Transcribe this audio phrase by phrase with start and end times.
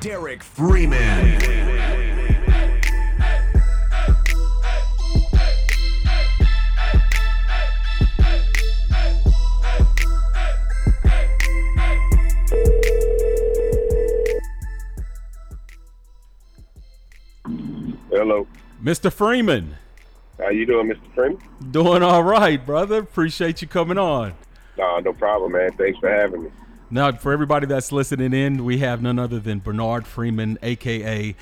[0.00, 1.38] Derek Freeman.
[18.10, 18.46] Hello.
[18.82, 19.12] Mr.
[19.12, 19.76] Freeman.
[20.38, 21.14] How you doing, Mr.
[21.14, 21.38] Freeman?
[21.70, 23.00] Doing all right, brother.
[23.00, 24.32] Appreciate you coming on.
[24.78, 25.72] No, no problem, man.
[25.76, 26.50] Thanks for having me.
[26.92, 31.36] Now, for everybody that's listening in, we have none other than Bernard Freeman, aka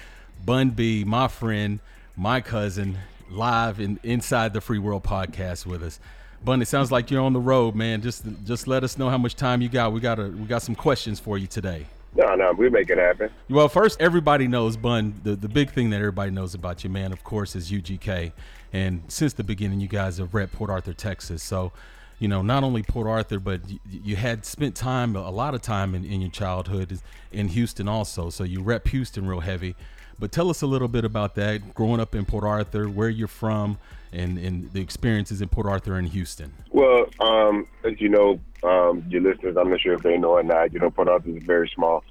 [0.45, 1.81] Bun B, my friend,
[2.17, 2.99] my cousin,
[3.31, 6.01] live in inside the Free World podcast with us.
[6.45, 8.03] Bun, it sounds like you're on the road, man.
[8.03, 9.95] Just just let us know how much time you got.
[9.95, 11.87] We got a, we got some questions for you today.
[12.15, 13.31] No, no, we make it happen.
[13.49, 15.19] Well, first, everybody knows Bun.
[15.25, 18.33] The the big thing that everybody knows about you, man, of course, is UGK.
[18.75, 21.43] And since the beginning, you guys have rep Port Arthur, Texas.
[21.43, 21.73] So,
[22.19, 25.63] you know, not only Port Arthur, but you, you had spent time, a lot of
[25.63, 26.99] time in, in your childhood
[27.33, 28.31] in Houston also.
[28.31, 29.77] So you rep Houston real heavy.
[30.19, 33.29] But tell us a little bit about that, growing up in Port Arthur, where you're
[33.29, 33.79] from,
[34.13, 36.53] and, and the experiences in Port Arthur and Houston.
[36.73, 40.43] Well, um, as you know, um, your listeners, I'm not sure if they know or
[40.43, 42.03] not, you know, Port Arthur is a very small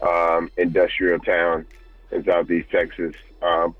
[0.00, 1.64] um, industrial town
[2.10, 3.14] in southeast Texas.
[3.42, 3.76] Um,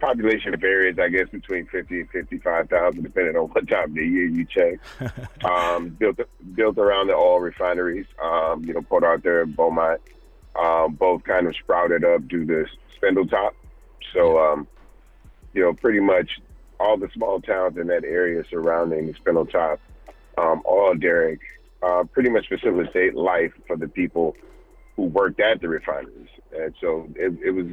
[0.00, 4.26] population varies, I guess, between 50 and 55,000, depending on what time of the year
[4.26, 4.78] you check.
[5.44, 6.20] um, built
[6.54, 10.00] built around the oil refineries, um, you know, Port Arthur and Beaumont,
[10.60, 12.66] um, both kind of sprouted up due to
[13.00, 13.52] Spindletop.
[14.12, 14.66] So, um,
[15.54, 16.40] you know, pretty much
[16.78, 19.78] all the small towns in that area surrounding the Spindletop,
[20.38, 21.40] um, all Derek,
[21.82, 24.36] uh, pretty much facilitate life for the people
[24.96, 26.28] who worked at the refineries.
[26.56, 27.66] And so it, it was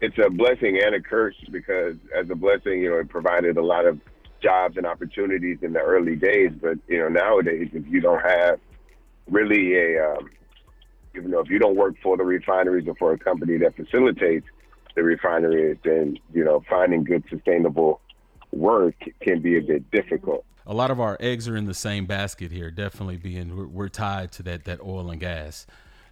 [0.00, 3.62] it's a blessing and a curse because as a blessing, you know, it provided a
[3.62, 4.00] lot of
[4.42, 6.52] jobs and opportunities in the early days.
[6.60, 8.58] But you know, nowadays, if you don't have
[9.28, 10.30] really a, um,
[11.12, 14.46] you know, if you don't work for the refineries or for a company that facilitates
[14.96, 18.00] the refineries, then you know, finding good sustainable
[18.52, 20.44] work can be a bit difficult.
[20.66, 22.70] A lot of our eggs are in the same basket here.
[22.70, 25.66] Definitely being we're, we're tied to that that oil and gas,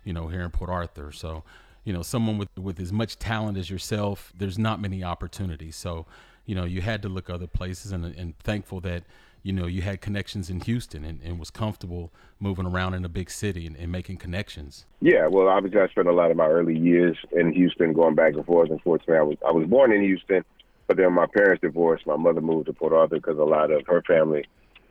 [0.05, 1.11] you know, here in Port Arthur.
[1.11, 1.45] So
[1.89, 5.75] you know, someone with with as much talent as yourself, there's not many opportunities.
[5.75, 6.05] So,
[6.45, 9.05] you know, you had to look other places, and and thankful that
[9.43, 13.09] you know you had connections in Houston and, and was comfortable moving around in a
[13.09, 14.85] big city and, and, making connections.
[15.01, 18.35] Yeah, well, obviously, I spent a lot of my early years in Houston, going back
[18.35, 18.71] and forth.
[18.71, 20.45] Unfortunately, I was I was born in Houston,
[20.89, 22.07] but then my parents divorced.
[22.07, 24.45] My mother moved to Port Arthur because a lot of her family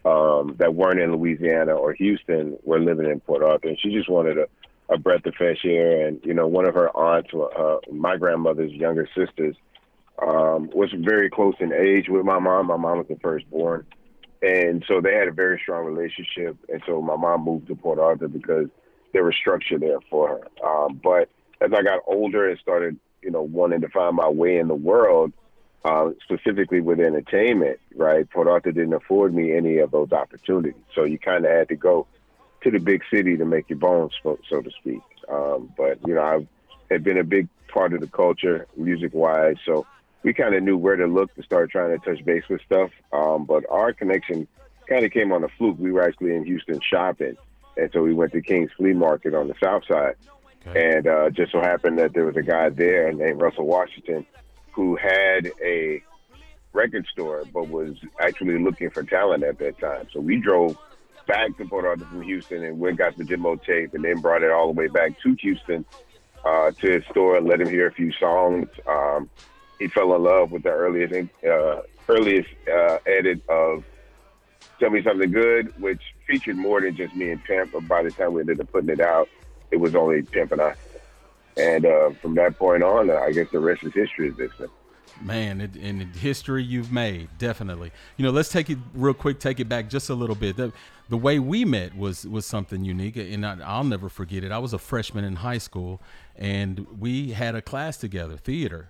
[0.03, 4.09] um, that weren't in Louisiana or Houston were living in Port Arthur, and she just
[4.09, 4.47] wanted a
[4.89, 6.07] a breath of fresh air.
[6.07, 9.55] And you know, one of her aunts, uh, my grandmother's younger sisters,
[10.21, 12.67] um, was very close in age with my mom.
[12.67, 13.85] My mom was the firstborn,
[14.41, 16.57] and so they had a very strong relationship.
[16.69, 18.67] And so my mom moved to Port Arthur because
[19.13, 20.67] there was structure there for her.
[20.67, 21.29] Um, but
[21.61, 24.75] as I got older and started, you know, wanting to find my way in the
[24.75, 25.33] world,
[25.85, 28.29] uh, specifically with entertainment, right?
[28.29, 31.75] Port Arthur didn't afford me any of those opportunities, so you kind of had to
[31.75, 32.07] go
[32.63, 35.01] to the big city to make your bones, so, so to speak.
[35.29, 36.47] Um, but you know, I
[36.93, 39.85] had been a big part of the culture, music wise, so
[40.23, 42.91] we kind of knew where to look to start trying to touch base with stuff.
[43.13, 44.47] Um, but our connection
[44.87, 45.77] kind of came on a fluke.
[45.79, 47.37] We were actually in Houston shopping,
[47.75, 50.15] and so we went to King's Flea Market on the south side,
[50.67, 50.97] okay.
[50.97, 54.25] and uh, just so happened that there was a guy there named Russell Washington
[54.71, 56.01] who had a
[56.73, 60.07] record store, but was actually looking for talent at that time.
[60.13, 60.77] So we drove
[61.27, 64.43] back to Port Arthur from Houston and went got the demo tape and then brought
[64.43, 65.85] it all the way back to Houston
[66.45, 68.67] uh, to his store and let him hear a few songs.
[68.87, 69.29] Um,
[69.79, 73.83] he fell in love with the earliest uh, earliest uh, edit of
[74.79, 77.73] "Tell Me Something Good," which featured more than just me and Pimp.
[77.73, 79.29] But by the time we ended up putting it out,
[79.69, 80.75] it was only Pimp and I.
[81.57, 84.65] And uh, from that point on, I guess the rest is history, as they say
[85.21, 89.59] man it, in history you've made definitely you know let's take it real quick take
[89.59, 90.71] it back just a little bit the,
[91.09, 94.51] the way we met was was something unique and I, will never forget it.
[94.51, 96.01] I was a freshman in high school
[96.35, 98.89] and we had a class together theater.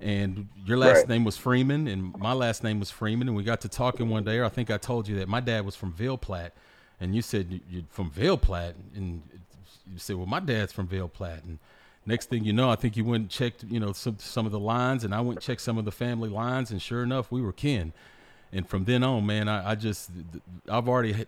[0.00, 1.08] And your last right.
[1.08, 4.24] name was freeman and my last name was freeman and we got to talking one
[4.24, 4.38] day.
[4.38, 6.52] Or i think i told you that my dad was from ville platte
[7.00, 9.22] and you said you're from ville platte and
[9.92, 11.58] you said well my dad's from ville platte and
[12.08, 14.52] next thing you know, I think you went and checked, you know, some some of
[14.52, 17.30] the lines, and I went and checked some of the family lines, and sure enough,
[17.30, 17.92] we were kin.
[18.52, 20.10] And from then on, man, I, I just
[20.68, 21.26] I've already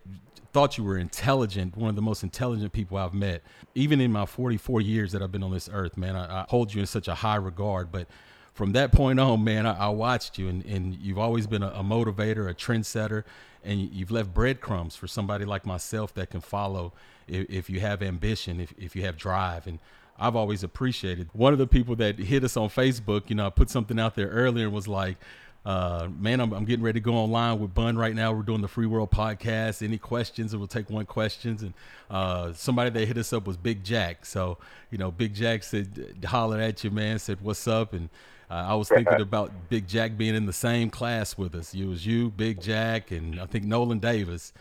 [0.52, 3.42] thought you were intelligent, one of the most intelligent people I've met.
[3.74, 6.74] Even in my 44 years that I've been on this earth, man, I, I hold
[6.74, 7.92] you in such a high regard.
[7.92, 8.08] But
[8.52, 11.68] from that point on, man, I, I watched you, and, and you've always been a,
[11.68, 13.24] a motivator, a trendsetter,
[13.62, 16.92] and you've left breadcrumbs for somebody like myself that can follow
[17.28, 19.66] if, if you have ambition, if, if you have drive.
[19.66, 19.78] And
[20.18, 21.28] I've always appreciated.
[21.32, 24.16] One of the people that hit us on Facebook, you know, I put something out
[24.16, 25.16] there earlier and was like,
[25.64, 28.32] uh, man, I'm, I'm, getting ready to go online with Bun right now.
[28.32, 29.82] We're doing the Free World podcast.
[29.82, 30.56] Any questions?
[30.56, 31.62] We'll take one questions.
[31.62, 31.74] And
[32.08, 34.24] uh, somebody that hit us up was Big Jack.
[34.24, 34.56] So,
[34.90, 37.92] you know, Big Jack said, hollered at you, man, said, what's up?
[37.92, 38.08] And
[38.50, 41.74] uh, I was thinking about Big Jack being in the same class with us.
[41.74, 44.54] It was you, Big Jack, and I think Nolan Davis.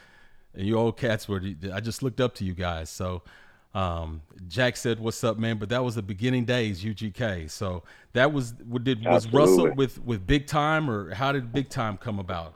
[0.54, 1.42] And you old cats were,
[1.74, 2.90] I just looked up to you guys.
[2.90, 3.22] So,
[3.76, 7.50] um, Jack said, "What's up, man?" But that was the beginning days UGK.
[7.52, 7.84] So
[8.14, 9.40] that was did was Absolutely.
[9.40, 12.56] Russell with with Big Time, or how did Big Time come about?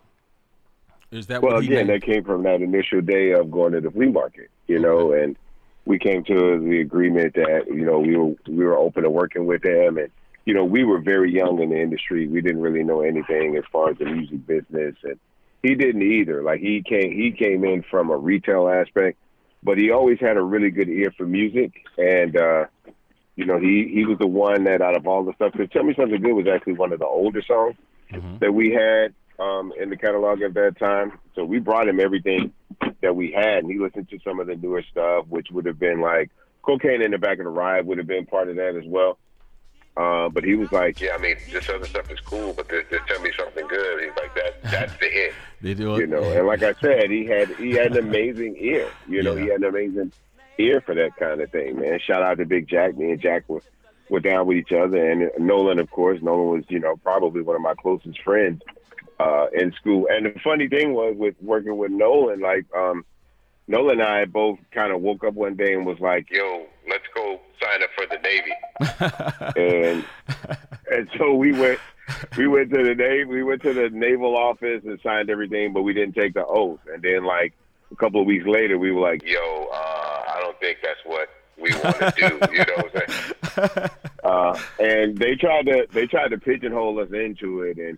[1.12, 1.88] Is that well again?
[1.88, 2.02] Made?
[2.02, 4.84] That came from that initial day of going to the flea market, you okay.
[4.84, 5.38] know, and
[5.86, 9.46] we came to the agreement that you know we were we were open to working
[9.46, 10.10] with them, and
[10.46, 12.28] you know we were very young in the industry.
[12.28, 15.20] We didn't really know anything as far as the music business, and
[15.62, 16.42] he didn't either.
[16.42, 19.20] Like he came he came in from a retail aspect
[19.64, 22.66] but he always had a really good ear for music, and uh,
[23.36, 25.54] you know, he he was the one that out of all the stuff.
[25.54, 27.76] Cause "Tell Me Something Good" was actually one of the older songs
[28.12, 28.38] mm-hmm.
[28.40, 31.18] that we had um, in the catalog at that time.
[31.36, 32.54] So we brought him everything
[33.02, 35.80] that we had, and he listened to some of the newer stuff, which would have
[35.80, 36.30] been like
[36.62, 39.18] "Cocaine in the Back of the Ride" would have been part of that as well.
[39.96, 42.84] Uh, but he was like, "Yeah, I mean, this other stuff is cool, but this,
[42.90, 46.08] this tell me something good." He's like, "That that's the hit." they do it, you
[46.08, 46.24] know.
[46.24, 48.90] And like I said, he had he had an amazing ear.
[49.08, 49.44] You know, yeah.
[49.44, 50.12] he had an amazing
[50.58, 52.00] ear for that kind of thing, man.
[52.00, 52.98] Shout out to Big Jack.
[52.98, 53.62] Me and Jack were
[54.10, 56.22] were down with each other, and Nolan, of course.
[56.22, 58.62] Nolan was, you know, probably one of my closest friends
[59.20, 60.08] uh, in school.
[60.10, 63.06] And the funny thing was with working with Nolan, like um,
[63.68, 67.06] Nolan and I both kind of woke up one day and was like, "Yo, let's
[67.16, 68.54] go sign up for the Navy."
[69.56, 70.06] and
[70.92, 71.80] and so we went
[72.38, 75.84] we went to the Navy we went to the naval office and signed everything, but
[75.84, 76.82] we didn't take the oath.
[76.94, 77.54] And then like
[77.92, 79.40] a couple of weeks later, we were like, "Yo,
[79.72, 83.90] uh, I don't think that's what we want to do." you know what I'm saying?
[84.24, 87.98] Uh, and they tried to they tried to pigeonhole us into it and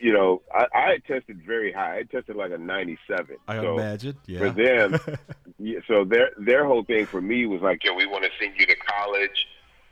[0.00, 1.98] you know, I, I had tested very high.
[1.98, 3.36] I tested like a 97.
[3.48, 4.16] I so imagine.
[4.26, 4.38] Yeah.
[4.38, 4.98] For them,
[5.58, 8.58] yeah, so their their whole thing for me was like, yo, we want to send
[8.58, 9.46] you to college,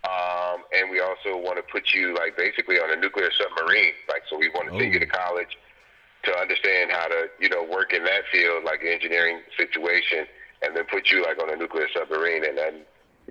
[0.04, 3.92] um, and we also want to put you like basically on a nuclear submarine.
[4.08, 4.78] Like, so we want to oh.
[4.78, 5.18] send you to oh.
[5.18, 5.58] college
[6.24, 10.26] to understand how to, you know, work in that field, like engineering situation,
[10.62, 12.74] and then put you like on a nuclear submarine, and then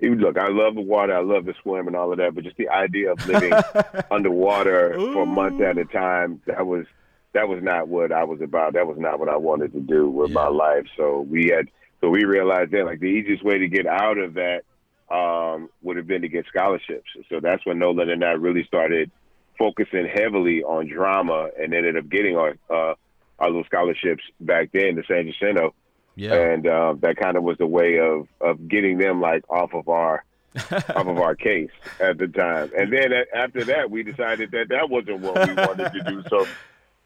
[0.02, 2.56] look, I love the water, I love to swim and all of that, but just
[2.56, 3.52] the idea of living
[4.10, 5.12] underwater Ooh.
[5.12, 6.86] for months at a time, that was
[7.32, 8.74] that was not what I was about.
[8.74, 10.34] That was not what I wanted to do with yeah.
[10.34, 10.86] my life.
[10.96, 11.68] So we had
[12.00, 14.62] so we realized that like the easiest way to get out of that
[15.10, 17.10] um, would have been to get scholarships.
[17.28, 19.10] So that's when Nolan and I really started
[19.58, 22.94] focusing heavily on drama and ended up getting our uh,
[23.38, 25.74] our little scholarships back then to San Jacinto
[26.20, 26.34] yeah.
[26.34, 29.88] And uh, that kind of was a way of of getting them like off of
[29.88, 30.24] our
[30.56, 32.70] off of our case at the time.
[32.76, 36.22] And then after that, we decided that that wasn't what we wanted to do.
[36.28, 36.46] So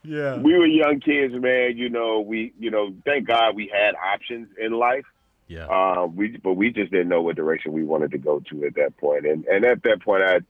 [0.03, 1.77] yeah, we were young kids, man.
[1.77, 5.05] You know, we you know, thank God we had options in life.
[5.47, 5.67] Yeah.
[5.67, 8.75] Um, we but we just didn't know what direction we wanted to go to at
[8.75, 9.27] that point.
[9.27, 10.41] And and at that point, I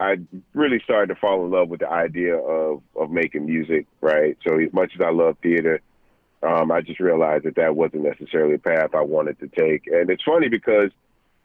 [0.00, 0.16] I
[0.52, 3.86] really started to fall in love with the idea of of making music.
[4.02, 4.36] Right.
[4.46, 5.80] So as much as I love theater
[6.42, 9.86] um, I just realized that that wasn't necessarily a path I wanted to take.
[9.86, 10.90] And it's funny because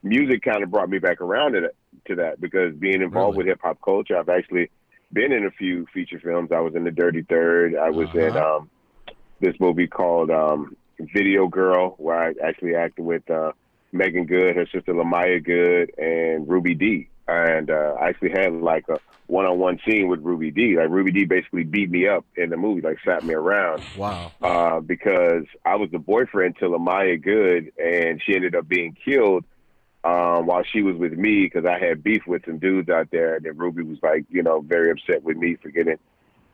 [0.03, 1.75] music kind of brought me back around to that,
[2.07, 3.49] to that because being involved really?
[3.49, 4.69] with hip hop culture, I've actually
[5.11, 6.51] been in a few feature films.
[6.51, 7.75] I was in The Dirty Third.
[7.75, 8.19] I was uh-huh.
[8.19, 8.69] in um,
[9.39, 13.51] this movie called um, Video Girl, where I actually acted with uh,
[13.91, 17.09] Meagan Good, her sister LaMyia Good, and Ruby Dee.
[17.27, 20.77] And uh, I actually had like a one-on-one scene with Ruby Dee.
[20.77, 23.83] Like Ruby Dee basically beat me up in the movie, like sat me around.
[23.97, 24.31] Wow.
[24.41, 29.43] Uh, because I was the boyfriend to LaMyia Good, and she ended up being killed
[30.03, 33.35] um, while she was with me because I had beef with some dudes out there.
[33.35, 35.97] And then Ruby was like, you know, very upset with me for getting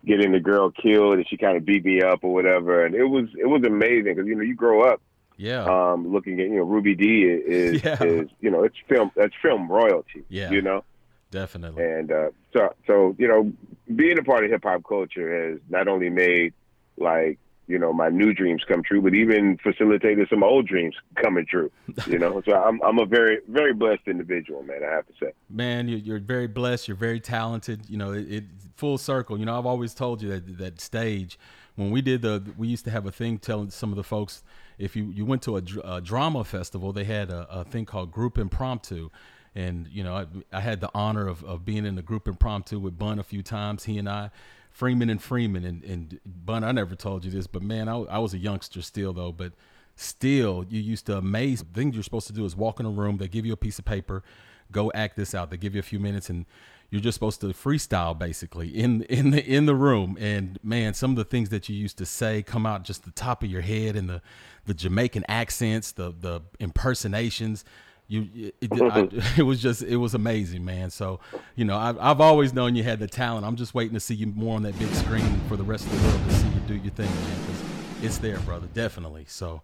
[0.06, 2.86] getting the girl killed, and she kind of beat me up or whatever.
[2.86, 5.02] And it was it was amazing because you know you grow up.
[5.38, 5.64] Yeah.
[5.64, 8.02] Um, looking at you know Ruby Dee is yeah.
[8.04, 10.24] is you know it's film that's film royalty.
[10.30, 10.52] Yeah.
[10.52, 10.84] You know.
[11.32, 11.84] Definitely.
[11.84, 13.52] And uh, so, so you know,
[13.96, 16.54] being a part of hip hop culture has not only made
[16.98, 21.48] like you know my new dreams come true, but even facilitated some old dreams coming
[21.48, 21.72] true.
[22.06, 24.82] You know, so I'm I'm a very very blessed individual, man.
[24.88, 25.32] I have to say.
[25.50, 26.88] Man, you're, you're very blessed.
[26.88, 27.90] You're very talented.
[27.90, 28.44] You know, it, it
[28.76, 29.38] full circle.
[29.40, 31.40] You know, I've always told you that that stage
[31.76, 34.44] when we did the we used to have a thing telling some of the folks
[34.78, 38.12] if you you went to a, a drama festival, they had a, a thing called
[38.12, 39.10] group impromptu
[39.56, 42.80] and you know I, I, had the honor of, of being in the group impromptu
[42.80, 43.84] with Bun a few times.
[43.86, 44.32] He and I,
[44.72, 46.64] Freeman and Freeman, and, and Bun.
[46.64, 49.32] I never told you this, but man, I, I was a youngster still though.
[49.32, 49.54] But
[49.96, 51.60] still, you used to amaze.
[51.60, 53.18] The thing you're supposed to do is walk in a room.
[53.18, 54.24] They give you a piece of paper,
[54.72, 55.52] go act this out.
[55.52, 56.46] They give you a few minutes and
[56.94, 60.16] you're just supposed to freestyle basically in in the in the room.
[60.20, 63.10] And man some of the things that you used to say come out just the
[63.12, 64.22] top of your head and the
[64.68, 67.66] the Jamaican accents the the impersonations.
[68.08, 69.10] You it, I,
[69.40, 70.92] it, was just it was amazing man.
[70.92, 71.20] So
[71.56, 73.44] you know I've, I've always known you had the talent.
[73.44, 76.00] I'm just waiting to see you more on that big screen for the rest of
[76.00, 77.64] the world to see you do your thing man because
[78.04, 79.26] it's there brother definitely.
[79.28, 79.64] So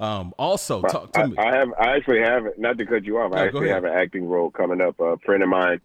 [0.00, 1.36] um, also talk to I, me.
[1.38, 3.92] I have i actually have not to cut you off No, i actually have an
[3.92, 4.98] acting role coming up.
[4.98, 5.80] A friend of mine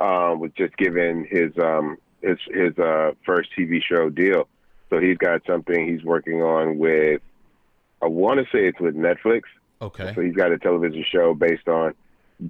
[0.00, 4.48] um, was just given his um, his his uh, first TV show deal.
[4.88, 7.20] So he's got something he's working on with.
[8.02, 9.42] I want to say it's with Netflix.
[9.82, 11.94] okay So he's got a television show based on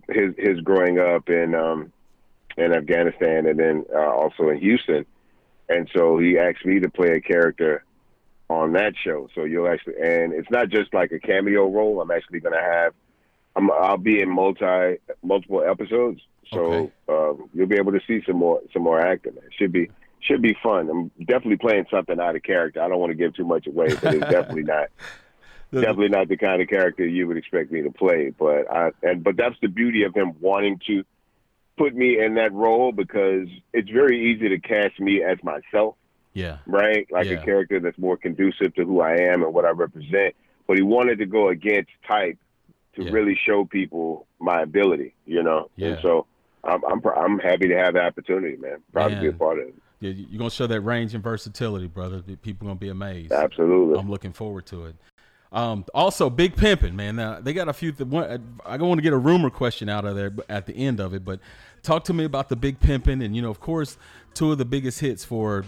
[0.08, 1.92] his his growing up in um,
[2.56, 5.04] in Afghanistan and then uh, also in Houston.
[5.68, 7.84] And so he asked me to play a character
[8.48, 9.28] on that show.
[9.34, 12.00] So you'll actually, and it's not just like a cameo role.
[12.00, 12.92] I'm actually going to have,
[13.54, 16.20] I'm, I'll be in multi multiple episodes.
[16.52, 16.92] So Okay.
[17.08, 19.34] um, you'll be able to see some more some more acting.
[19.36, 19.90] It should be
[20.20, 20.88] should be fun.
[20.90, 22.82] I'm definitely playing something out of character.
[22.82, 24.88] I don't want to give too much away, but it's definitely not
[25.72, 28.30] definitely not the kind of character you would expect me to play.
[28.36, 31.04] But I and but that's the beauty of him wanting to
[31.78, 35.96] put me in that role because it's very easy to cast me as myself,
[36.34, 37.06] yeah right?
[37.10, 37.34] Like Yeah.
[37.34, 40.34] a character that's more conducive to who I am and what I represent.
[40.66, 42.38] But he wanted to go against type
[42.96, 43.10] to Yeah.
[43.10, 45.70] really show people my ability, you know.
[45.76, 45.88] Yeah.
[45.88, 46.26] And so
[46.64, 48.78] I'm I'm I'm happy to have the opportunity, man.
[48.92, 49.74] Proud to be a part of it.
[50.00, 52.22] Yeah, you're gonna show that range and versatility, brother.
[52.42, 53.32] People gonna be amazed.
[53.32, 53.98] Absolutely.
[53.98, 54.96] I'm looking forward to it.
[55.52, 57.16] Um, also, Big pimping, man.
[57.16, 57.92] Now, they got a few.
[57.92, 60.74] Th- one, I don't want to get a rumor question out of there at the
[60.74, 61.40] end of it, but
[61.82, 63.96] talk to me about the Big Pimpin', and you know, of course,
[64.34, 65.64] two of the biggest hits for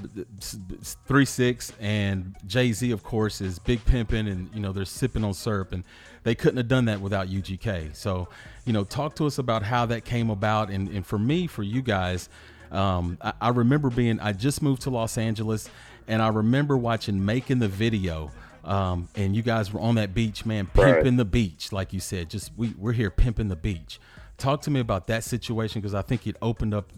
[1.06, 5.24] Three Six and Jay Z, of course, is Big Pimpin', and you know, they're sipping
[5.24, 5.84] on syrup, and
[6.22, 7.94] they couldn't have done that without UGK.
[7.96, 8.28] So,
[8.64, 11.62] you know, talk to us about how that came about, and and for me, for
[11.62, 12.28] you guys.
[12.70, 15.68] Um, I, I remember being, I just moved to Los Angeles
[16.08, 18.30] and I remember watching Making the Video.
[18.64, 20.94] Um, and you guys were on that beach, man, Right.
[20.94, 22.30] pimping the beach, like you said.
[22.30, 24.00] Just we, we're here pimping the beach.
[24.42, 26.90] Talk to me about that situation because I think it opened up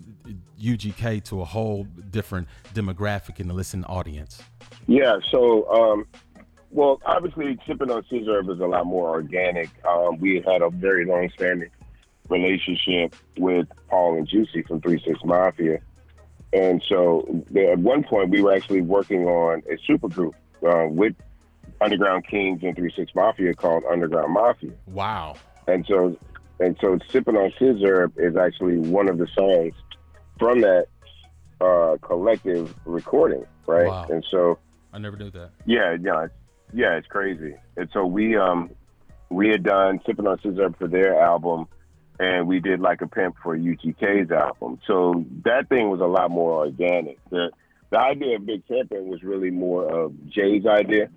[0.59, 4.43] UGK to a whole different demographic in the listening audience.
[4.87, 6.07] Yeah, so um,
[6.71, 9.69] well, obviously, sipping on syrup is a lot more organic.
[9.87, 11.69] Um, we had a very long-standing
[12.31, 15.81] relationship with Paul and Juicy from Three Six Mafia,
[16.55, 20.35] and so at one point we were actually working on a super group
[20.67, 21.15] uh, with
[21.83, 25.35] Underground Kings and Three Six Mafia called Underground Mafia, Wow.
[25.69, 26.17] and so
[26.61, 29.75] and so sipping on syrup is actually one of the songs
[30.39, 30.87] from that
[31.61, 33.87] uh, collective recording, right?
[33.87, 34.07] Wow.
[34.09, 34.59] And so.
[34.93, 35.51] I never knew that.
[35.67, 36.35] Yeah, yeah, it's,
[36.73, 36.97] yeah.
[36.97, 37.57] It's crazy.
[37.77, 38.71] And so we um
[39.29, 41.67] we had done sipping on syrup for their album,
[42.21, 44.79] and we did like a pimp for UGK's album.
[44.87, 47.19] So that thing was a lot more organic.
[47.31, 47.51] The
[47.91, 51.11] the idea of Big Pimpin' was really more of Jay's idea.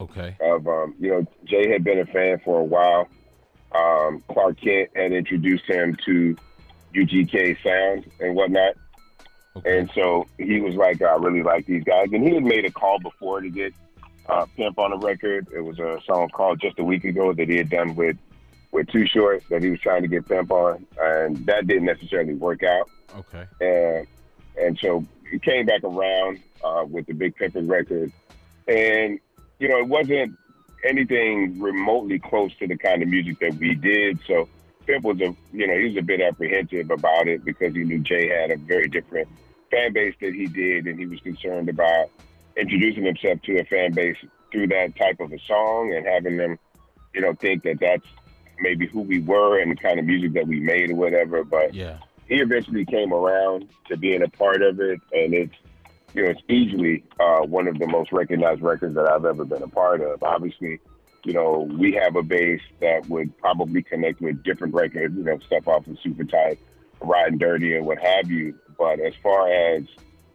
[0.00, 0.36] Okay.
[0.40, 3.08] Of um, you know, Jay had been a fan for a while.
[3.74, 6.36] Um, Clark Kent had introduced him to
[6.94, 8.74] UGK sound and whatnot.
[9.56, 9.78] Okay.
[9.78, 12.08] And so he was like, I really like these guys.
[12.12, 13.72] And he had made a call before to get
[14.28, 15.46] uh, Pimp on a record.
[15.54, 18.16] It was a song called Just a Week Ago that he had done with,
[18.72, 20.86] with Too Short that he was trying to get Pimp on.
[21.00, 22.90] And that didn't necessarily work out.
[23.16, 23.46] okay.
[23.60, 24.06] And,
[24.60, 28.12] and so he came back around uh, with the Big Pimpin' record.
[28.66, 29.20] And,
[29.58, 30.36] you know, it wasn't
[30.84, 34.20] anything remotely close to the kind of music that we did.
[34.26, 34.48] So
[34.86, 38.00] Pimp was a, you know, he was a bit apprehensive about it because he knew
[38.00, 39.28] Jay had a very different
[39.70, 42.10] fan base that he did, and he was concerned about
[42.56, 44.16] introducing himself to a fan base
[44.52, 46.58] through that type of a song and having them,
[47.14, 48.06] you know, think that that's
[48.60, 51.42] maybe who we were and the kind of music that we made or whatever.
[51.42, 51.98] But Yeah.
[52.28, 55.54] he eventually came around to being a part of it, and it's
[56.14, 59.62] you know it's easily uh, one of the most recognized records that I've ever been
[59.62, 60.22] a part of.
[60.22, 60.80] Obviously,
[61.24, 65.38] you know we have a base that would probably connect with different records, you know
[65.40, 66.58] stuff off of Super Tight,
[67.00, 68.58] Riding Dirty, and what have you.
[68.78, 69.84] But as far as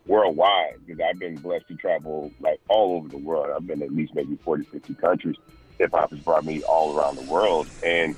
[0.10, 3.48] worldwide, because I've been blessed to travel like all over the world.
[3.56, 5.36] I've been at least maybe 40, 50 countries.
[5.78, 8.16] Hip hop has brought me all around the world, and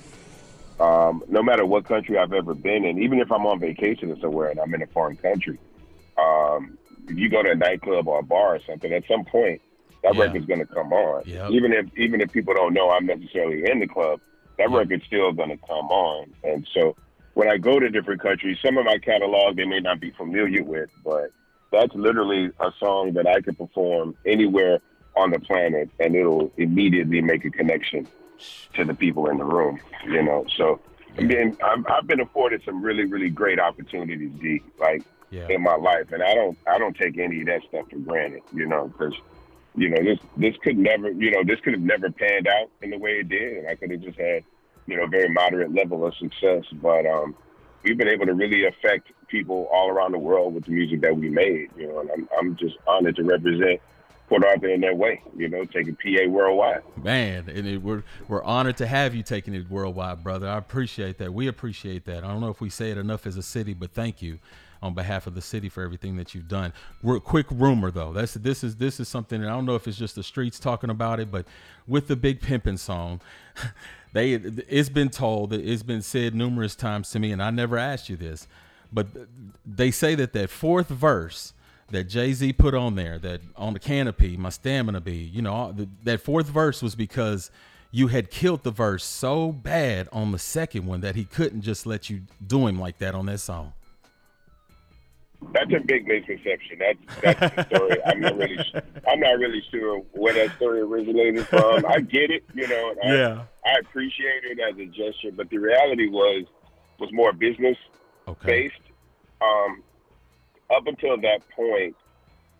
[0.79, 4.19] um, no matter what country I've ever been in, even if I'm on vacation or
[4.19, 5.59] somewhere and I'm in a foreign country,
[6.17, 6.77] um,
[7.11, 9.61] if you go to a nightclub or a bar or something, at some point
[10.03, 10.21] that Yeah.
[10.21, 11.23] record's going to come on.
[11.25, 11.51] Yep.
[11.51, 14.19] Even if even if people don't know I'm necessarily in the club,
[14.57, 14.77] that Yeah.
[14.77, 16.33] record's still going to come on.
[16.43, 16.95] And so
[17.33, 20.63] when I go to different countries, some of my catalog they may not be familiar
[20.63, 21.31] with, but
[21.71, 24.79] that's literally a song that I could perform anywhere
[25.15, 28.07] on the planet, and it'll immediately make a connection
[28.73, 29.79] to the people in the room.
[30.05, 30.79] You know, so
[31.17, 35.47] I mean, I've, I've been afforded some really, really great opportunities, D, like Yeah.
[35.49, 38.41] in my life, and I don't, I don't take any of that stuff for granted,
[38.53, 39.13] you know, because,
[39.75, 42.89] you know, this, this could never, you know, this could have never panned out in
[42.89, 44.43] the way it did, and I could have just had,
[44.87, 47.33] you know, very moderate level of success, but um,
[47.83, 51.15] we've been able to really affect people all around the world with the music that
[51.15, 53.79] we made, you know, and I'm, I'm just honored to represent
[54.27, 56.83] Port Arthur in that way, you know, taking PA worldwide.
[57.01, 60.47] Man, and it, we're we're honored to have you taking it worldwide, brother.
[60.47, 61.33] I appreciate that.
[61.33, 62.23] We appreciate that.
[62.23, 64.39] I don't know if we say it enough as a city, but thank you
[64.81, 66.73] on behalf of the city for everything that you've done.
[67.23, 69.97] Quick rumor though, that's this is this is something that I don't know if it's
[69.97, 71.45] just the streets talking about it, but
[71.87, 73.21] with the Big Pimpin' song,
[74.13, 78.09] they it's been told, it's been said numerous times to me, and I never asked
[78.09, 78.47] you this,
[78.91, 79.07] but
[79.65, 81.53] they say that that fourth verse
[81.91, 85.75] that Jay Z put on there, that on the canopy, my stamina be, you know,
[86.03, 87.51] that fourth verse was because
[87.91, 91.85] you had killed the verse so bad on the second one that he couldn't just
[91.85, 93.73] let you do him like that on that song.
[95.53, 96.79] That's a big misconception.
[96.79, 96.99] That's
[97.39, 97.97] that's the story.
[98.05, 98.57] I'm not really,
[99.09, 101.85] I'm not really sure where that story originated from.
[101.85, 102.93] I get it, you know.
[103.01, 103.43] And Yeah.
[103.65, 106.45] I, I appreciate it as a gesture, but the reality was
[106.99, 107.77] was more business
[108.27, 108.69] Okay.
[108.69, 108.75] based.
[109.41, 109.81] Um,
[110.69, 111.95] up until that point,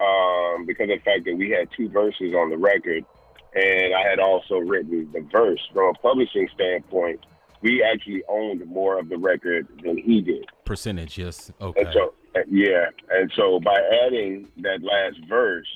[0.01, 3.05] um, because of the fact that we had two verses on the record,
[3.53, 7.19] and I had also written the verse from a publishing standpoint,
[7.61, 10.45] we actually owned more of the record than he did.
[10.65, 11.51] Percentage, yes.
[11.59, 11.91] And Okay.
[11.93, 12.09] so, uh,
[12.50, 15.67] yeah, and so by adding that last verse,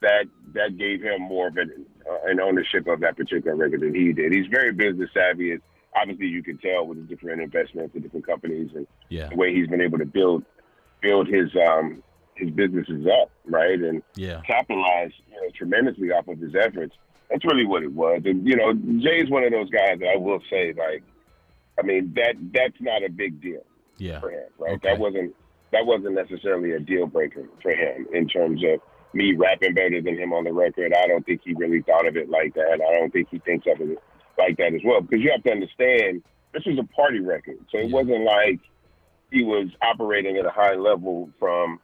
[0.00, 3.94] that that gave him more of an, uh, an ownership of that particular record than
[3.94, 4.32] he did.
[4.32, 5.52] He's very business savvy.
[5.52, 5.62] It's,
[5.94, 9.28] obviously, you can tell with the different investments and different companies and Yeah.
[9.28, 10.44] the way he's been able to build
[11.00, 12.02] build his um
[12.36, 14.40] his businesses up, right, and Yeah.
[14.46, 16.94] capitalize you know tremendously off of his efforts.
[17.30, 18.22] That's really what it was.
[18.24, 21.02] And you know, Jay's one of those guys that I will say, like,
[21.78, 23.64] I mean, that that's not a big deal
[23.98, 24.20] Yeah.
[24.20, 24.72] for him, right?
[24.74, 24.88] Okay.
[24.88, 25.34] That wasn't
[25.72, 28.80] that wasn't necessarily a deal breaker for him in terms of
[29.14, 30.92] me rapping better than him on the record.
[30.94, 32.80] I don't think he really thought of it like that.
[32.86, 33.98] I don't think he thinks of it
[34.38, 35.00] like that as well.
[35.00, 37.94] Because you have to understand, this was a party record, so it Yeah.
[37.94, 38.60] wasn't like
[39.30, 41.80] he was operating at a high level from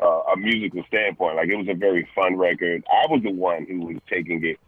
[0.00, 1.36] uh, a musical standpoint.
[1.36, 2.84] Like it was a very fun record.
[2.90, 4.58] I was the one who was taking it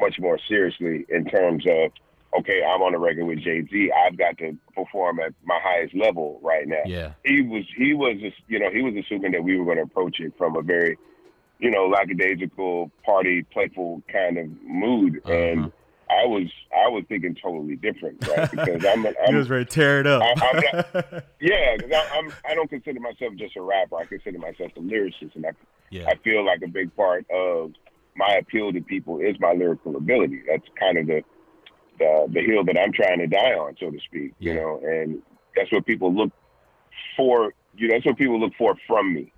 [0.00, 1.90] much more seriously in terms of,
[2.38, 3.90] okay, I'm on a record with Jay Z.
[4.04, 6.82] I've got to perform at my highest level right now.
[6.86, 7.12] Yeah.
[7.24, 9.84] He was he was just you know he was assuming that we were going to
[9.84, 10.98] approach it from a very
[11.58, 15.32] you know lackadaisical party playful kind of mood Uh-huh.
[15.34, 15.72] and.
[16.10, 18.48] I was I was thinking totally different, right?
[18.50, 20.22] Because I'm, He I'm was ready to tear it up.
[20.22, 20.56] I- I'm
[21.02, 23.96] not- yeah, because I'm I don't consider myself just a rapper.
[23.96, 25.50] I consider myself a lyricist, and I
[25.90, 26.06] yeah.
[26.06, 27.72] I feel like a big part of
[28.16, 30.42] my appeal to people is my lyrical ability.
[30.46, 31.22] That's kind of the
[31.98, 34.32] the, the hill that I'm trying to die on, so to speak.
[34.38, 35.22] You know, and
[35.56, 36.32] that's what people look
[37.16, 37.52] for.
[37.76, 39.32] You know, that's what people look for from me.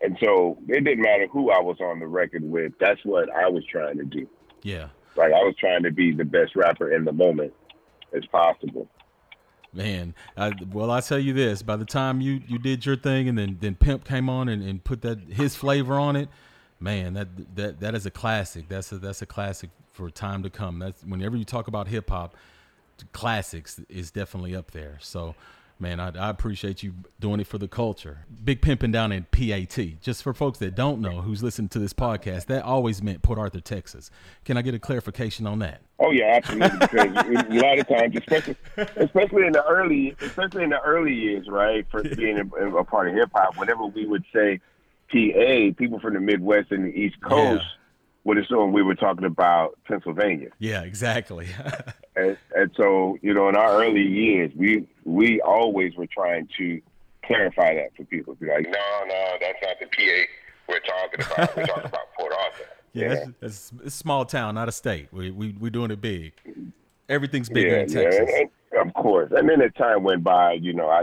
[0.00, 2.72] And so it didn't matter who I was on the record with.
[2.80, 4.26] That's what I was trying to do.
[4.62, 4.88] yeah.
[5.16, 7.52] Like I was trying to be the best rapper in the moment
[8.16, 8.88] as possible.
[9.72, 13.28] Man, I, well, I tell you this: by the time you you did your thing,
[13.28, 16.28] and then then Pimp came on and, and put that his flavor on it,
[16.78, 18.68] man, that that that is a classic.
[18.68, 20.78] That's a that's a classic for time to come.
[20.78, 22.36] That's whenever you talk about hip hop,
[23.12, 24.98] classics is definitely up there.
[25.00, 25.34] So,
[25.78, 28.24] man, I, I appreciate you doing it for the culture.
[28.44, 30.00] Big pimping down in PAT.
[30.00, 33.38] Just for folks that don't know, who's listening to this podcast, that always meant Port
[33.38, 34.10] Arthur, Texas.
[34.44, 35.80] Can I get a clarification on that?
[35.98, 36.78] Oh yeah, absolutely.
[36.78, 37.16] Because
[37.50, 38.56] a lot of times, especially
[38.96, 43.08] especially in the early, especially in the early years, right, for being a, a part
[43.08, 44.60] of hip hop, whenever we would say
[45.10, 47.64] PA, people from the Midwest and the East Coast
[48.24, 50.48] would assume we were talking about Pennsylvania.
[50.58, 51.48] Yeah, exactly.
[52.16, 56.82] And, and so, you know, in our early years, we we always were trying to
[57.24, 58.34] clarify that for people.
[58.34, 60.26] Be like, no, no, that's not the PA
[60.68, 61.56] we're talking about.
[61.56, 62.64] We're talking about Port Arthur.
[62.92, 65.08] Yeah, it's a small town, not a state.
[65.12, 66.32] We we we doing it big.
[67.08, 68.18] Everything's bigger in yeah, Texas.
[68.40, 69.32] and- and of course.
[69.34, 71.02] And then as time went by, you know, I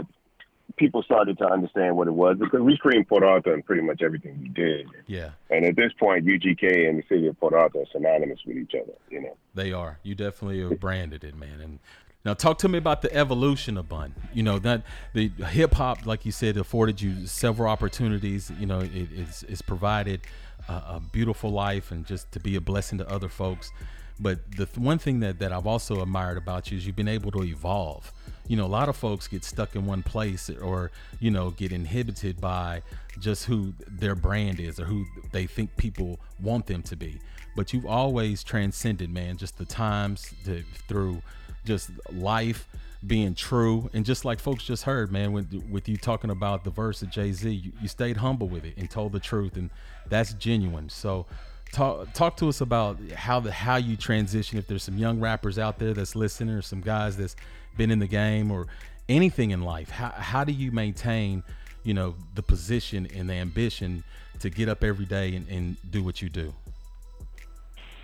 [0.78, 4.02] people started to understand what it was because we screamed Port Arthur in pretty much
[4.02, 4.86] everything we did.
[5.06, 8.56] Yeah, And at this point, UGK and the city of Port Arthur are synonymous with
[8.56, 8.94] each other.
[9.10, 9.36] You know.
[9.54, 9.98] they are.
[10.02, 11.60] You definitely have branded it, man.
[11.60, 11.78] And
[12.24, 14.14] now talk to me about the evolution of Bun.
[14.32, 14.82] You know that
[15.14, 18.50] the hip hop, like you said, afforded you several opportunities.
[18.58, 20.20] You know, it, it's it's provided
[20.68, 23.72] a, a beautiful life and just to be a blessing to other folks.
[24.20, 27.08] But the th- one thing that, that I've also admired about you is you've been
[27.08, 28.12] able to evolve.
[28.48, 31.70] You know, a lot of folks get stuck in one place or, you know, get
[31.70, 32.82] inhibited by
[33.20, 37.20] just who their brand is or who they think people want them to be.
[37.54, 41.22] But you've always transcended, man, just the times the, through
[41.64, 42.68] just life,
[43.06, 43.90] being true.
[43.92, 47.10] And just like folks just heard man with, with you talking about the verse of
[47.10, 49.70] jay-z you, you stayed humble with it and told the truth and
[50.08, 50.88] that's genuine.
[50.88, 51.26] So
[51.72, 54.58] talk talk to us about how the how you transition.
[54.58, 57.36] If there's some young rappers out there that's listening or some guys that's
[57.78, 58.66] been in the game or
[59.08, 61.42] anything in life how, how do you maintain
[61.84, 64.02] you know the position and the ambition
[64.40, 66.52] to get up every day and, and do what you do?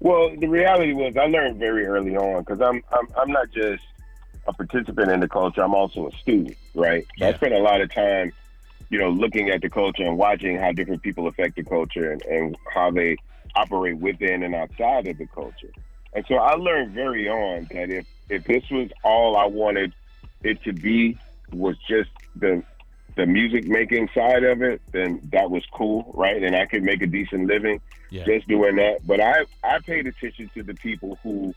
[0.01, 3.83] Well the reality was i learned very early on because I'm, I'm i'm not just
[4.47, 7.07] a participant in the culture i'm also a student right?
[7.19, 7.31] So Yeah.
[7.31, 8.33] i spent a lot of time
[8.91, 12.23] you know looking at the culture and watching how different people affect the culture and,
[12.25, 13.17] and how they
[13.57, 15.71] operate within and outside of the culture
[16.15, 19.93] and so i learned very on that if if this was all i wanted
[20.43, 21.17] it to be
[21.53, 22.63] was just the
[23.17, 26.43] the music making side of it, then that was cool, right?
[26.43, 29.07] And I could make a decent living yeah just doing that.
[29.07, 31.55] But I I paid attention to the people who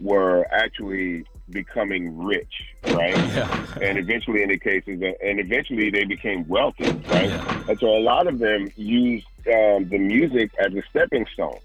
[0.00, 2.52] were actually becoming rich,
[2.84, 3.16] right?
[3.16, 7.28] yeah and eventually, in the cases, and eventually they became wealthy, right?
[7.28, 7.64] Yeah.
[7.68, 11.58] And so a lot of them used um, the music as a stepping stone,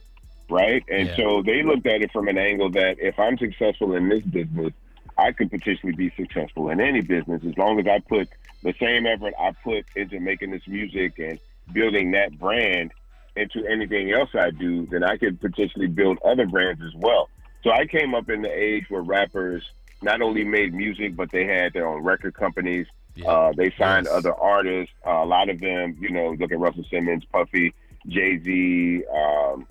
[0.49, 0.83] right?
[0.89, 1.15] And Yeah.
[1.15, 4.73] so they looked at it from an angle that if I'm successful in this business,
[5.17, 8.29] I could potentially be successful in any business as long as I put
[8.63, 11.39] the same effort I put into making this music and
[11.71, 12.91] building that brand
[13.35, 17.29] into anything else I do, then I could potentially build other brands as well.
[17.63, 19.63] So I came up in the age where rappers
[20.01, 22.87] not only made music, but they had their own record companies.
[23.15, 24.15] yeah Uh, they signed Yes.
[24.17, 24.93] other artists.
[25.05, 27.73] Uh, a lot of them, you know, look at Russell Simmons, Puffy,
[28.07, 29.67] Jay Z, um,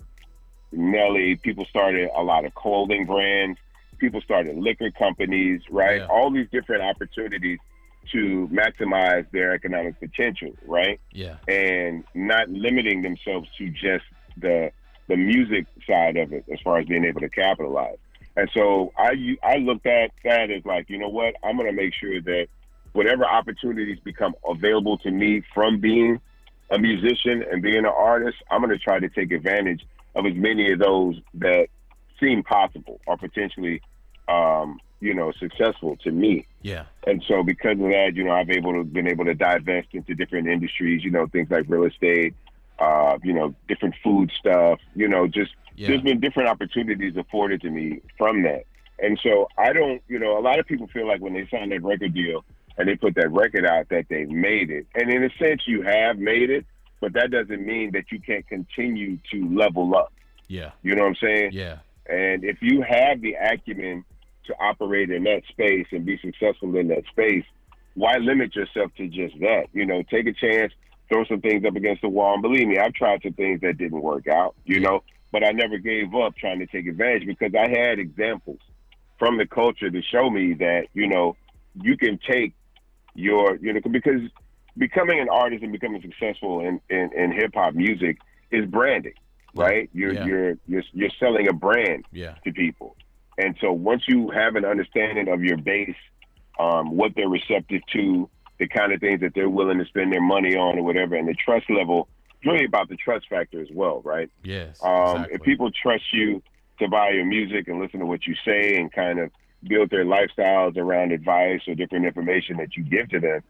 [0.71, 1.35] Nelly.
[1.35, 3.59] People started a lot of clothing brands.
[3.97, 6.01] People started liquor companies, right?
[6.01, 6.07] Yeah.
[6.07, 7.59] All these different opportunities
[8.11, 10.99] to maximize their economic potential, right?
[11.11, 14.05] yeah and not limiting themselves to just
[14.37, 14.71] the
[15.07, 17.97] the music side of it as far as being able to capitalize.
[18.35, 21.75] And so I I looked at that as like, you know what, I'm going to
[21.75, 22.47] make sure that
[22.93, 26.21] whatever opportunities become available to me from being
[26.71, 30.33] a musician and being an artist, I'm going to try to take advantage of as
[30.35, 31.67] many of those that
[32.19, 33.81] seem possible or potentially
[34.27, 36.45] um, you know, successful to me.
[36.61, 39.89] yeah And so because of that, you know, I've able to been able to divest
[39.93, 42.35] into different industries, you know, things like real estate,
[42.79, 47.61] uh, you know, different food stuff, you know, just yeah there's been different opportunities afforded
[47.61, 48.63] to me from that.
[49.01, 51.69] And so I don't, you know, a lot of people feel like when they sign
[51.69, 52.43] that record deal
[52.77, 54.85] and they put that record out that they've made it.
[54.95, 56.65] And in a sense you have made it,
[56.99, 60.11] but that doesn't mean that you can't continue to level up.
[60.47, 61.51] yeah You know what I'm saying?
[61.53, 64.03] yeah And if you have the acumen
[64.45, 67.45] to operate in that space and be successful in that space,
[67.93, 69.65] why limit yourself to just that?
[69.73, 70.73] You know, take a chance,
[71.09, 72.33] throw some things up against the wall.
[72.33, 75.51] And believe me, I've tried some things that didn't work out, you know, but I
[75.51, 78.59] never gave up trying to take advantage because I had examples
[79.19, 81.35] from the culture to show me that, you know,
[81.75, 82.53] you can take
[83.15, 84.21] your, you know, because
[84.79, 88.17] becoming an artist and becoming successful in, in, in hip hop music
[88.49, 89.13] is branding,
[89.53, 89.89] right?
[89.93, 90.25] You're, Yeah.
[90.25, 92.95] you're, you're, you're selling a brand yeah to people.
[93.37, 95.95] And so once you have an understanding of your base,
[96.59, 100.21] um, what they're receptive to, the kind of things that they're willing to spend their
[100.21, 103.69] money on or whatever, and the trust level, it's really about the trust factor as
[103.73, 104.29] well, right?
[104.43, 105.35] yes Um, exactly.
[105.35, 106.41] If people trust you
[106.79, 109.31] to buy your music and listen to what you say and kind of
[109.67, 113.41] build their lifestyles around advice or different information that you give to them,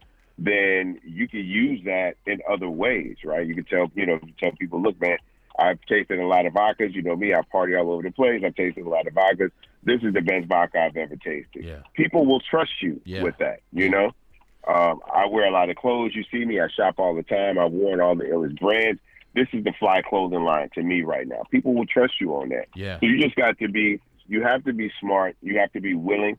[0.42, 3.46] then you can use that in other ways, right?
[3.46, 5.18] You can tell, you know, you tell people, look, man,
[5.58, 6.94] I've tasted a lot of vodkas.
[6.94, 8.42] You know me, I party all over the place.
[8.44, 9.50] I've tasted a lot of vodkas.
[9.82, 11.62] This is the best vodka I've ever tasted.
[11.64, 13.22] yeah People will trust you Yeah.
[13.22, 14.12] with that, you know?
[14.66, 16.12] Um, I wear a lot of clothes.
[16.14, 17.58] You see me, I shop all the time.
[17.58, 19.00] I've worn all the illest brands.
[19.34, 21.42] This is the fly clothing line to me right now.
[21.50, 22.66] People will trust you on that.
[22.74, 25.36] yeah So you just got to be, you have to be smart.
[25.42, 26.38] You have to be willing,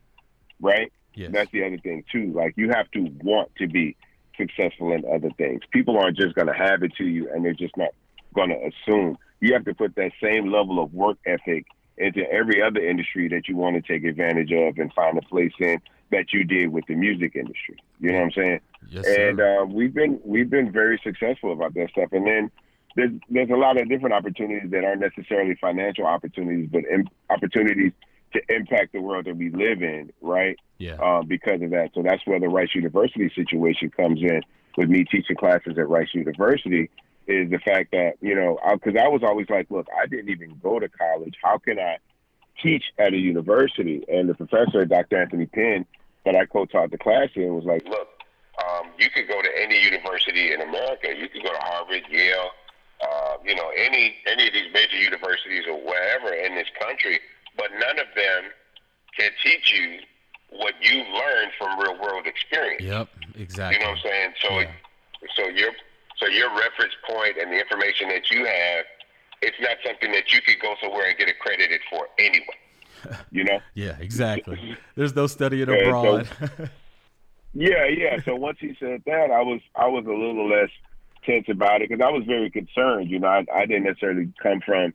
[0.59, 0.91] right?
[1.13, 2.33] Yes That's the other thing too.
[2.33, 3.95] Like you have to want to be
[4.37, 5.61] successful in other things.
[5.71, 7.89] People aren't just going to have it to you, and they're just not
[8.33, 9.17] going to assume.
[9.39, 11.65] You have to put that same level of work ethic
[11.97, 15.53] into every other industry that you want to take advantage of and find a place
[15.59, 17.77] in that you did with the music industry.
[17.99, 18.59] You know what I'm saying?
[18.89, 22.09] yes and uh, we've been we've been very successful about that stuff.
[22.11, 22.51] And then
[22.95, 27.93] there's there's a lot of different opportunities that aren't necessarily financial opportunities, but im- opportunities
[28.33, 30.57] to impact the world that we live in, right?
[30.77, 31.91] yeah Uh, because of that.
[31.93, 34.41] So that's where the Rice University situation comes in
[34.77, 36.89] with me teaching classes at Rice University.
[37.27, 40.59] Is the fact that you know because I, was always like, look, I didn't even
[40.61, 41.35] go to college.
[41.41, 41.97] How can I
[42.61, 44.03] teach at a university?
[44.07, 45.21] And the professor, Dr.
[45.21, 45.85] Anthony Pinn,
[46.25, 48.07] that I co-taught the class in, was like, look,
[48.65, 51.09] um, you could go to any university in America.
[51.15, 52.49] You could go to Harvard, Yale,
[53.01, 57.19] uh, you know, any any of these major universities or wherever in this country,
[57.57, 58.43] but none of them
[59.17, 59.99] can teach you
[60.49, 62.81] what you learned from real world experience.
[62.83, 63.77] Yep, exactly.
[63.79, 64.33] You know what I'm saying?
[64.41, 64.71] So, Yeah.
[65.35, 65.71] so your
[66.17, 68.85] so your reference point and the information that you have,
[69.41, 72.45] it's not something that you could go somewhere and get accredited for anyway.
[73.31, 73.59] You know?
[73.73, 74.77] Yeah, exactly.
[74.95, 76.69] There's no studying it Yeah, so- abroad.
[77.53, 78.21] Yeah, yeah.
[78.23, 80.69] So once he said that, I was I was a little less
[81.25, 83.09] tense about it because I was very concerned.
[83.09, 84.93] You know, I, I didn't necessarily come from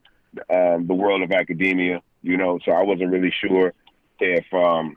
[0.48, 2.00] um, the world of academia.
[2.26, 3.72] You know, so I wasn't really sure
[4.20, 4.96] if um,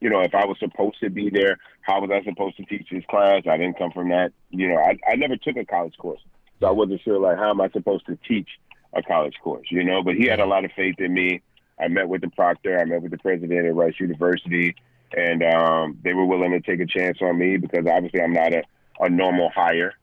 [0.00, 1.58] you know if I was supposed to be there.
[1.80, 3.42] How was I supposed to teach this class?
[3.50, 4.32] I didn't come from that.
[4.50, 6.20] You know, I I never took a college course,
[6.60, 8.48] so I wasn't sure like how am I supposed to teach
[8.94, 9.66] a college course.
[9.70, 11.42] You know, but he had a lot of faith in me.
[11.80, 12.78] I met with the proctor.
[12.78, 14.76] I met with the president at Rice University
[15.16, 18.52] and um, they were willing to take a chance on me because obviously I'm not
[18.52, 18.62] a,
[19.00, 19.94] a normal hire,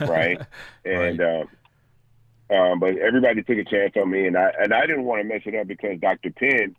[0.00, 0.40] right?
[0.84, 1.48] and um,
[2.52, 5.28] um, but everybody took a chance on me, and I and I didn't want to
[5.28, 6.30] mess it up because Dr.
[6.30, 6.76] Pinn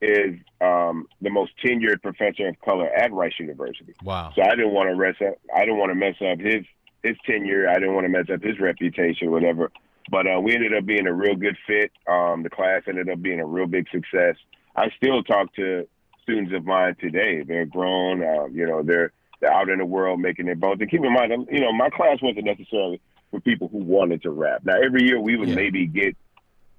[0.00, 3.94] is um, the most tenured professor of color at Rice University.
[4.04, 4.30] wow.
[4.36, 5.38] So I didn't want to mess up.
[5.54, 6.64] I didn't want to mess up his
[7.02, 7.68] his tenure.
[7.68, 9.72] I didn't want to mess up his reputation, whatever.
[10.10, 11.90] But uh, we ended up being a real good fit.
[12.06, 14.36] Um, the class ended up being a real big success.
[14.76, 15.88] I still talk to
[16.22, 17.42] students of mine today.
[17.42, 18.22] They're grown.
[18.22, 20.80] Uh, you know, they're they're out in the world making their bones.
[20.80, 23.00] And keep in mind, you know, my class wasn't necessarily
[23.36, 24.62] for people who wanted to rap.
[24.64, 25.54] Now, every year we would Yeah.
[25.56, 26.16] maybe get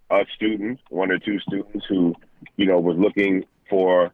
[0.10, 2.15] a student, one or two students who,
[2.56, 4.12] you know, was looking for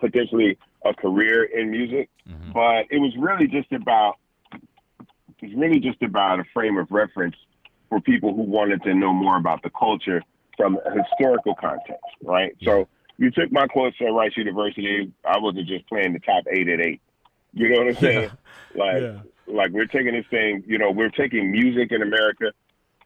[0.00, 2.08] potentially a career in music.
[2.28, 2.52] Mhm.
[2.54, 4.16] But it was really just about
[5.42, 7.34] it was really just about a frame of reference
[7.88, 10.22] for people who wanted to know more about the culture
[10.58, 12.54] from a historical context, right?
[12.62, 15.10] So you took my course at Rice University.
[15.24, 17.00] I wasn't just playing the top eight at eight.
[17.54, 18.30] You know what I'm saying?
[18.74, 19.20] Like, Yeah.
[19.52, 20.64] Like we're taking this thing.
[20.66, 22.52] You know, we're taking music in America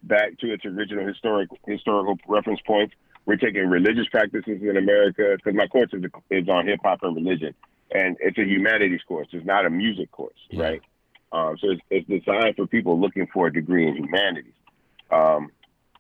[0.02, 2.94] back to its original historic historical reference points.
[3.26, 7.16] We're taking religious practices in America because my course is, is on hip hop and
[7.16, 7.54] religion,
[7.90, 9.28] and it's a humanities course.
[9.32, 10.62] It's not a music course, Yeah.
[10.64, 10.82] right?
[11.32, 14.52] Um, so it's, it's designed for people looking for a degree in humanities.
[15.10, 15.50] Um,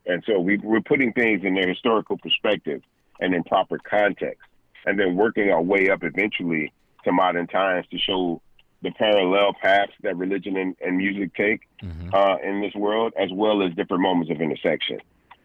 [0.06, 2.82] and so we, we're putting things in their historical perspective
[3.20, 4.42] and in proper context,
[4.84, 6.72] and then working our way up eventually
[7.04, 8.40] to modern times to show
[8.84, 12.14] the parallel paths that religion and, and music take Mhm.
[12.14, 14.98] uh, in this world, as well as different moments of intersection.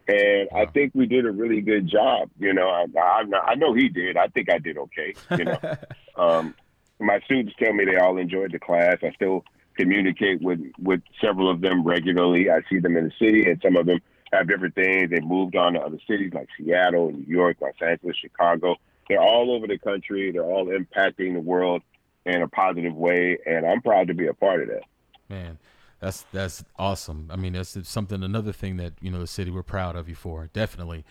[0.08, 2.30] And I think we did a really good job.
[2.39, 4.17] You know, I, I, I know he did.
[4.17, 5.13] I think I did okay.
[5.38, 5.60] You know,
[6.15, 6.56] um,
[6.99, 8.97] my students tell me they all enjoyed the class.
[9.04, 9.43] I still
[9.75, 12.49] communicate with with several of them regularly.
[12.49, 13.99] I see them in the city, and some of them
[14.34, 15.10] have different things.
[15.12, 18.75] They moved on to other cities like Seattle, New York, Los Angeles, Chicago.
[19.08, 20.32] They're all over the country.
[20.32, 21.82] They're all impacting the world
[22.29, 24.83] in a positive way, and I'm proud to be a part of that.
[25.29, 25.57] Man,
[25.99, 27.29] that's that's awesome.
[27.31, 30.15] I mean, that's something another thing that you know the city we're proud of you
[30.15, 30.49] for.
[30.53, 31.05] Definitely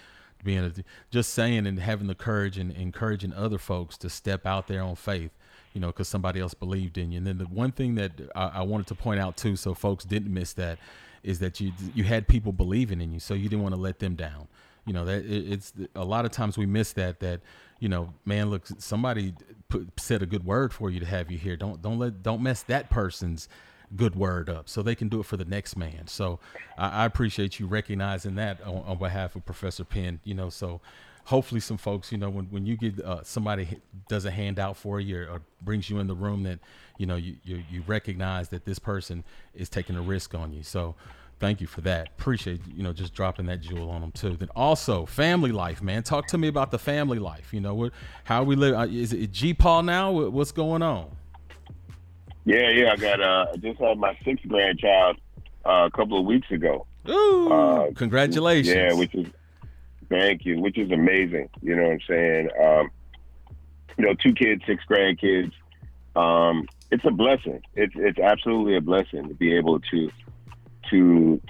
[0.45, 0.73] being a,
[1.11, 4.97] just saying and having the courage and encouraging other folks to step out there on
[4.97, 5.33] faith.
[5.75, 7.19] You know, because somebody else believed in you.
[7.19, 10.05] And then the one thing that I, I wanted to point out too, so folks
[10.05, 10.79] didn't miss that,
[11.23, 13.99] is that you you had people believing in you, so you didn't want to let
[13.99, 14.49] them down.
[14.87, 17.21] You know that it, it's a lot of times we miss that.
[17.21, 17.41] That
[17.79, 19.35] you know, man, look, somebody
[19.69, 21.57] put, said a good word for you to have you here.
[21.57, 23.49] Don't don't let don't mess that person's
[23.97, 26.07] good word up so they can do it for the next man.
[26.07, 26.39] So
[26.77, 30.21] I, I appreciate you recognizing that on, on behalf of Professor Pinn.
[30.25, 30.81] You know, so
[31.25, 34.99] hopefully some folks, you know, when, when you get uh, somebody does a handout for
[35.01, 36.59] you or, or brings you in the room that,
[36.97, 40.63] you know, you, you, you recognize that this person is taking a risk on you.
[40.63, 40.95] So
[41.39, 42.09] thank you for that.
[42.19, 44.37] Appreciate, you know, just dropping that jewel on them too.
[44.37, 47.53] Then also family life, man, talk to me about the family life.
[47.53, 47.93] You know, what,
[48.25, 48.75] how we live.
[48.75, 50.11] Uh, is it G Paul now?
[50.11, 51.11] What's going on?
[52.45, 52.93] Yeah, yeah.
[52.93, 55.19] I got uh, I just had my sixth grandchild
[55.67, 56.87] uh, a couple of weeks ago.
[57.09, 58.75] Ooh, Uh, congratulations.
[58.75, 59.27] Yeah, which is
[60.09, 61.49] thank you, which is amazing.
[61.63, 62.49] You know what I'm saying?
[62.63, 62.91] Um,
[63.97, 65.53] you know, two kids, six grandkids.
[66.17, 67.63] Um, it's a blessing.
[67.75, 70.11] It's it's absolutely a blessing to be able to
[70.91, 71.41] to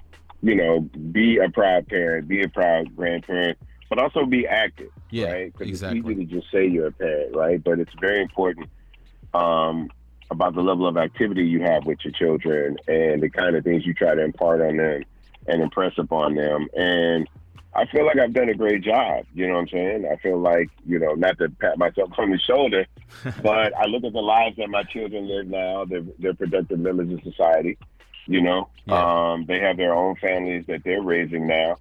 [0.43, 4.91] you know be a proud parent, be a proud grandparent, but also be active.
[5.11, 5.55] Yeah, right?
[5.55, 5.99] 'Cause exactly.
[6.01, 7.63] It's easy to just say you're a parent, right?
[7.63, 8.69] But it's very important
[9.35, 9.91] um,
[10.31, 13.87] about the level of activity you have with your children and the kind of things
[13.87, 15.03] you try to impart on them
[15.47, 16.69] and impress upon them.
[16.77, 17.27] And
[17.75, 19.25] I feel like I've done a great job.
[19.35, 20.09] You know what I'm saying?
[20.11, 22.87] I feel like, you know, not to pat myself on the shoulder,
[23.43, 25.85] but I look at the lives that my children live now.
[25.85, 27.79] They're, they're productive members of society.
[28.29, 29.33] You know, Yeah.
[29.33, 31.77] um, they have their own families that they're raising now.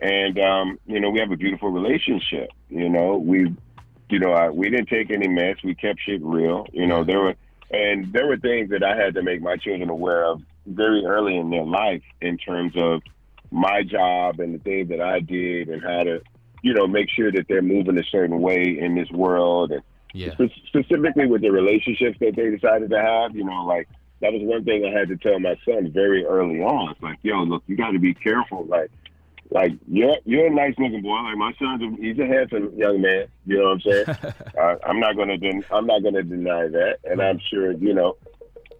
[0.00, 2.50] And, um, you know, we have a beautiful relationship.
[2.70, 3.54] You know, we,
[4.08, 5.56] you know, I, we didn't take any mess.
[5.62, 6.66] We kept shit real.
[6.72, 7.34] You know, there were,
[7.70, 11.36] and there were things that I had to make my children aware of very early
[11.36, 13.02] in their life in terms of
[13.50, 16.22] my job and the things that I did and how to,
[16.62, 19.82] you know, make sure that they're moving a certain way in this world and
[20.14, 20.32] Yeah.
[20.32, 23.36] Spe- specifically with the relationships that they decided to have.
[23.36, 23.88] You know, like
[24.22, 26.92] that was one thing I had to tell my son very early on.
[26.92, 28.64] It's like, yo, look, you got to be careful.
[28.64, 28.90] Like,
[29.50, 31.16] like you're you're a nice looking boy.
[31.20, 33.26] Like my son's, a, he's a handsome young man.
[33.46, 34.04] You know what I'm saying?
[34.58, 38.16] uh, I'm not gonna den- I'm not gonna deny that, and I'm sure you know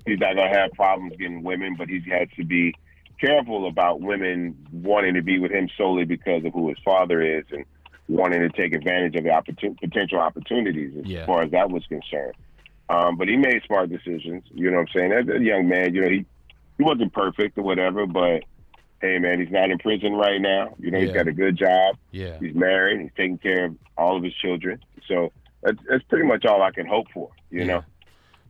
[0.07, 2.74] he's not gonna have problems getting women, but he's had to be
[3.20, 7.44] careful about women wanting to be with him solely because of who his father is
[7.52, 7.64] and
[8.09, 11.26] wanting to take advantage of the opportun- potential opportunities as Yeah.
[11.26, 12.35] far as that was concerned.
[12.92, 14.44] Um, but he made smart decisions.
[14.52, 15.12] You know what I'm saying?
[15.12, 16.24] As a young man, you know he
[16.78, 18.42] he wasn't perfect or whatever, but
[19.00, 20.74] hey, man, he's not in prison right now.
[20.78, 21.14] You know, he's Yeah.
[21.14, 21.96] got a good job.
[22.12, 22.38] Yeah.
[22.40, 23.00] He's married.
[23.00, 24.78] He's taking care of all of his children.
[25.09, 27.31] So that's, that's pretty much all I can hope for.
[27.50, 27.66] You Yeah.
[27.66, 27.85] know,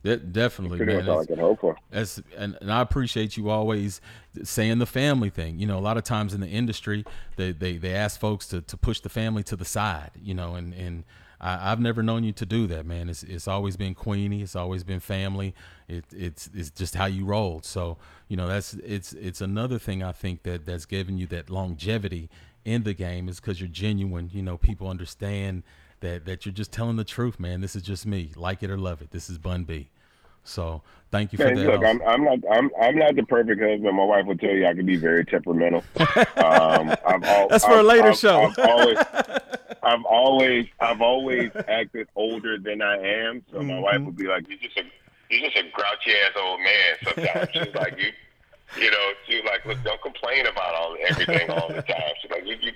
[0.03, 0.97] De- definitely, man.
[0.97, 1.75] much all I can hope for.
[1.89, 3.99] That's and, and I appreciate you always
[4.43, 5.59] saying the family thing.
[5.59, 7.05] You know, a lot of times in the industry,
[7.37, 10.11] they they, they ask folks to, to push the family to the side.
[10.21, 11.03] You know, and and
[11.43, 13.09] I, I've never known you to do that, man.
[13.09, 14.41] It's it's always been Queenie.
[14.41, 15.53] It's always been family.
[15.87, 17.65] It, it's it's just how you rolled.
[17.65, 17.97] So
[18.29, 22.29] you know, that's it's it's another thing I think that that's given you that longevity
[22.65, 24.29] in the game is because you're genuine.
[24.33, 25.63] You know, people understand.
[25.99, 27.61] That, that you're just telling the truth, man.
[27.61, 28.31] This is just me.
[28.35, 29.11] Like it or love it.
[29.11, 29.87] This is Bun B.
[30.43, 31.65] So thank you for Man, that.
[31.65, 31.85] look.
[31.85, 33.95] I'm, I'm not I'm I'm not the perfect husband.
[33.95, 35.81] My wife will tell you I can be very temperamental.
[36.35, 36.93] Um,
[37.49, 38.51] That's for a later I've- show.
[38.57, 38.97] I've always,
[39.83, 43.43] I've always I've always acted older than I am.
[43.51, 44.05] So my wife Mm-hmm.
[44.05, 44.83] would be like, "You're just a
[45.29, 48.09] you're just a grouchy ass old man." Sometimes she's like, "You."
[48.75, 52.13] You know, she's like, look, don't complain about all everything all the time.
[52.21, 52.71] She's like, you, you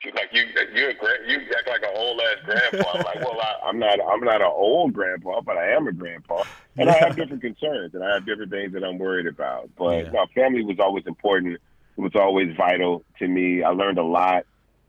[0.00, 2.96] She's like, you, you're a grand, you act like an old ass grandpa.
[2.96, 5.92] I'm like, well, I, I'm not, I'm not an old grandpa, but I am a
[5.92, 6.44] grandpa,
[6.76, 9.70] and I have different concerns, and I have different things that I'm worried about.
[9.76, 10.12] But Yeah.
[10.12, 11.54] no, family was always important.
[11.96, 13.62] It was always vital to me.
[13.64, 14.44] I learned a lot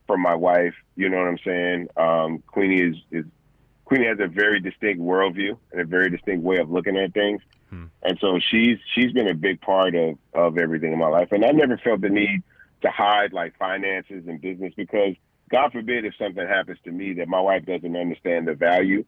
[0.09, 0.73] from my wife.
[0.95, 1.87] You know what I'm saying?
[1.95, 3.25] Um, Queenie is, is
[3.85, 7.41] Queenie has a very distinct worldview and a very distinct way of looking at things.
[8.01, 11.31] And so she's she's been a big part of, of everything in my life.
[11.31, 12.41] And I never felt the need
[12.81, 15.13] to hide like finances and business because
[15.51, 19.05] God forbid if something happens to me that my wife doesn't understand the value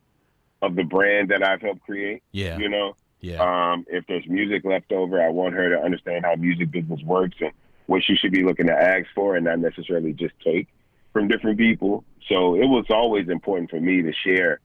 [0.61, 2.21] of the brand that I've helped create.
[2.31, 2.57] Yeah.
[2.59, 2.95] You know?
[3.21, 3.41] Yeah.
[3.41, 7.37] Um, if there's music left over, I want her to understand how music business works
[7.39, 7.51] and
[7.87, 10.67] what she should be looking to ask for and not necessarily just take
[11.13, 12.03] from different people.
[12.29, 14.59] So it was always important for me to share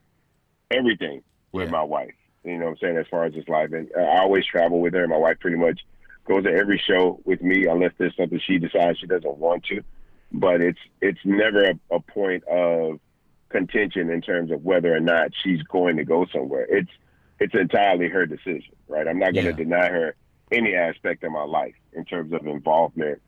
[0.70, 1.70] everything with Yeah.
[1.72, 2.14] my wife.
[2.44, 2.96] You know what I'm saying?
[2.98, 3.72] As far as this life.
[3.72, 5.06] And uh, I always travel with her.
[5.08, 5.80] My wife pretty much
[6.26, 9.82] goes to every show with me unless there's something she decides she doesn't want to.
[10.32, 13.00] But it's it's never a, a point of
[13.48, 16.66] contention in terms of whether or not she's going to go somewhere.
[16.68, 16.90] It's
[17.38, 19.06] it's entirely her decision, right?
[19.06, 19.56] I'm not going to Yeah.
[19.56, 20.14] deny her
[20.52, 23.20] any aspect of my life in terms of involvement,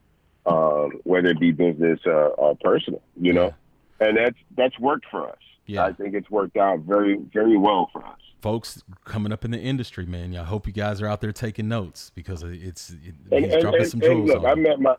[0.46, 3.54] um, whether it be business uh, or personal, you know.
[4.00, 5.38] And that's that's worked for us.
[5.66, 5.84] Yeah.
[5.84, 8.18] I think it's worked out very very well for us.
[8.40, 10.34] Folks coming up in the industry, man.
[10.36, 13.80] I hope you guys are out there taking notes because it's it, And, and, dropping
[13.80, 14.58] and, some jewels look, I on.
[14.58, 14.62] you.
[14.62, 14.94] met my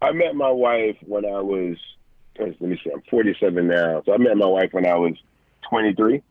[0.00, 1.76] I met my wife when I was
[2.38, 4.02] let me see, I'm 47 now.
[4.06, 5.12] So I met my wife when I was
[5.68, 6.22] 23.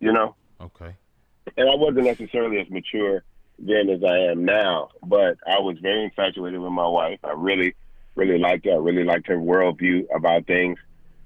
[0.00, 0.94] You know, Okay.
[1.56, 3.22] and I wasn't necessarily as mature
[3.62, 7.20] then as I am now, but I was very infatuated with my wife.
[7.24, 7.74] I really,
[8.16, 8.72] really liked her.
[8.72, 10.78] I really liked her worldview about things,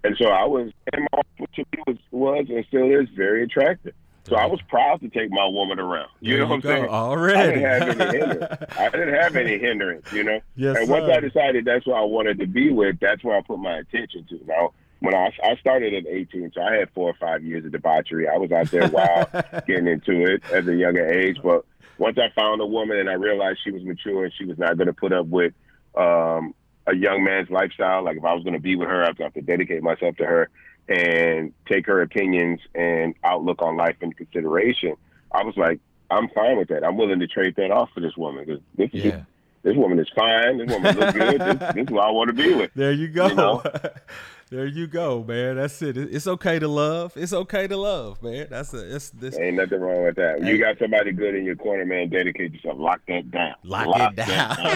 [0.05, 3.42] and so I was, and my wife to me was was and still is very
[3.44, 3.94] attractive.
[4.29, 6.09] So I was proud to take my woman around.
[6.20, 6.68] You There know you what I'm go.
[6.68, 6.85] saying?
[6.87, 7.64] Already.
[7.64, 8.77] I didn't have any hindrance.
[8.77, 10.40] I didn't have any hindrance, you know.
[10.57, 11.12] Yes, and once sir.
[11.12, 14.27] I decided that's what I wanted to be with, that's where I put my attention
[14.31, 14.40] to.
[14.44, 17.70] Now, when I, I started at 18, so I had four or five years of
[17.70, 18.27] debauchery.
[18.27, 19.29] I was out there wild,
[19.68, 21.37] getting into it at a younger age.
[21.40, 21.64] But
[21.98, 24.76] once I found a woman and I realized she was mature and she was not
[24.76, 25.54] going to put up with
[25.96, 26.54] um,
[26.87, 29.16] a young man's lifestyle, like if I was going to be with her, I was
[29.16, 30.51] going to have to dedicate myself to her
[30.88, 34.94] and take her opinions and outlook on life into consideration.
[35.32, 35.80] I was like,
[36.11, 36.84] I'm fine with that.
[36.84, 39.22] I'm willing to trade that off for this woman because this is Yeah.
[39.67, 40.59] This woman is fine.
[40.59, 41.41] This woman looks good.
[41.41, 42.71] This, this is what I want to be with.
[42.75, 43.27] There you go.
[43.29, 43.62] You know?
[44.51, 45.57] there you go, man.
[45.57, 45.97] That's it.
[45.97, 47.17] It- It's okay to love.
[47.17, 48.47] It's okay to love, man.
[48.49, 50.45] That's a it's this Ain't nothing wrong with that.
[50.45, 52.79] You got somebody good in your corner, man, dedicate yourself.
[52.79, 53.55] Lock that down.
[53.64, 54.57] lock, Lock it that down.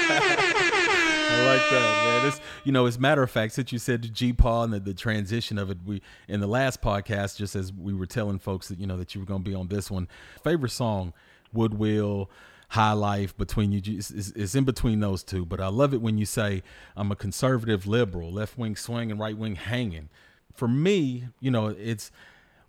[1.32, 2.26] I like that, man.
[2.28, 4.80] It's you know, as a matter of fact, since you said G Paul and the,
[4.80, 8.66] the transition of it, we in the last podcast, just as we were telling folks
[8.68, 10.08] that you know that you were going to be on this one.
[10.42, 11.12] Favorite song,
[11.52, 12.28] Woodwill,
[12.70, 15.44] High Life, between you, it's, in between those two.
[15.44, 16.62] But I love it when you say
[16.96, 20.08] I'm a conservative liberal, left wing swinging, right wing hanging.
[20.54, 22.12] For me, you know, it's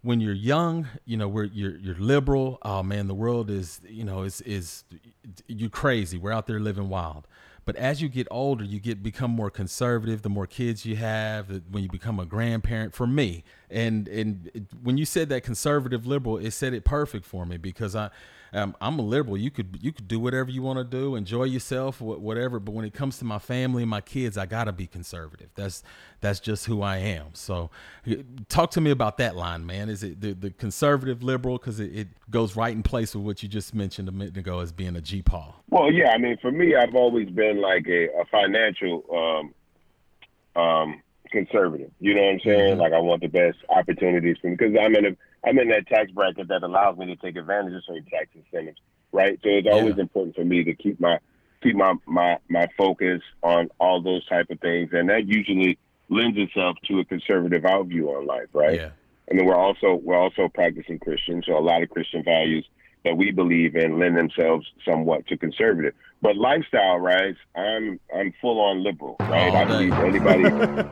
[0.01, 2.57] when you're young, you know, we're you're you're liberal.
[2.63, 4.83] Oh man, the world is, you know, is is
[5.47, 6.17] you crazy.
[6.17, 7.27] We're out there living wild.
[7.63, 10.23] But as you get older, you get become more conservative.
[10.23, 14.97] The more kids you have, when you become a grandparent, for me, and and when
[14.97, 18.09] you said that conservative liberal, it said it perfect for me because I
[18.53, 19.37] um, I'm a liberal.
[19.37, 22.59] You could you could do whatever you want to do, enjoy yourself, whatever.
[22.59, 25.49] But when it comes to my family and my kids, I gotta be conservative.
[25.55, 25.83] That's
[26.19, 27.27] that's just who I am.
[27.33, 27.69] So,
[28.49, 29.89] talk to me about that line, man.
[29.89, 33.43] Is it the, the conservative liberal because it, it, goes right in place with what
[33.43, 35.55] you just mentioned a minute ago as being a G Paul?
[35.69, 36.11] Well, yeah.
[36.11, 39.03] I mean, for me, I've always been like a, a financial
[40.55, 41.91] um, um, conservative.
[41.99, 42.71] You know what I'm saying?
[42.71, 42.81] Mm-hmm.
[42.81, 46.11] Like I want the best opportunities for because I'm in a I'm in that tax
[46.11, 48.77] bracket that allows me to take advantage of certain tax incentives,
[49.11, 49.39] right?
[49.43, 50.01] So it's always yeah.
[50.01, 51.19] important for me to keep my
[51.61, 55.77] keep my, my my focus on all those type of things, and that usually
[56.09, 58.75] lends itself to a conservative outview on life, right?
[58.75, 58.89] Yeah.
[59.27, 62.67] And then we're also we're also practicing Christian, so a lot of Christian values
[63.03, 65.93] that we believe in lend themselves somewhat to conservative.
[66.21, 67.35] But lifestyle, right?
[67.55, 69.53] I'm I'm full on liberal, right?
[69.55, 70.45] I believe anybody.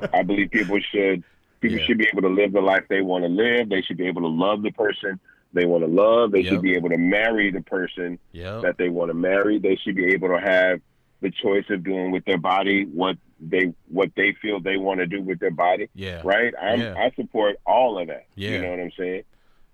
[0.13, 1.23] I believe people should
[1.61, 1.85] People yeah.
[1.85, 3.69] should be able to live the life they want to live.
[3.69, 5.19] They should be able to love the person
[5.53, 6.31] they want to love.
[6.31, 6.53] They yep.
[6.53, 8.61] should be able to marry the person yep.
[8.61, 9.59] that they want to marry.
[9.59, 10.79] They should be able to have
[11.21, 15.07] the choice of doing with their body what they what they feel they want to
[15.07, 15.89] do with their body.
[15.95, 16.21] Yeah.
[16.23, 16.53] Right.
[16.61, 16.95] I'm, yeah.
[16.97, 18.25] I support all of that.
[18.35, 18.51] Yeah.
[18.51, 19.23] You know what I'm saying?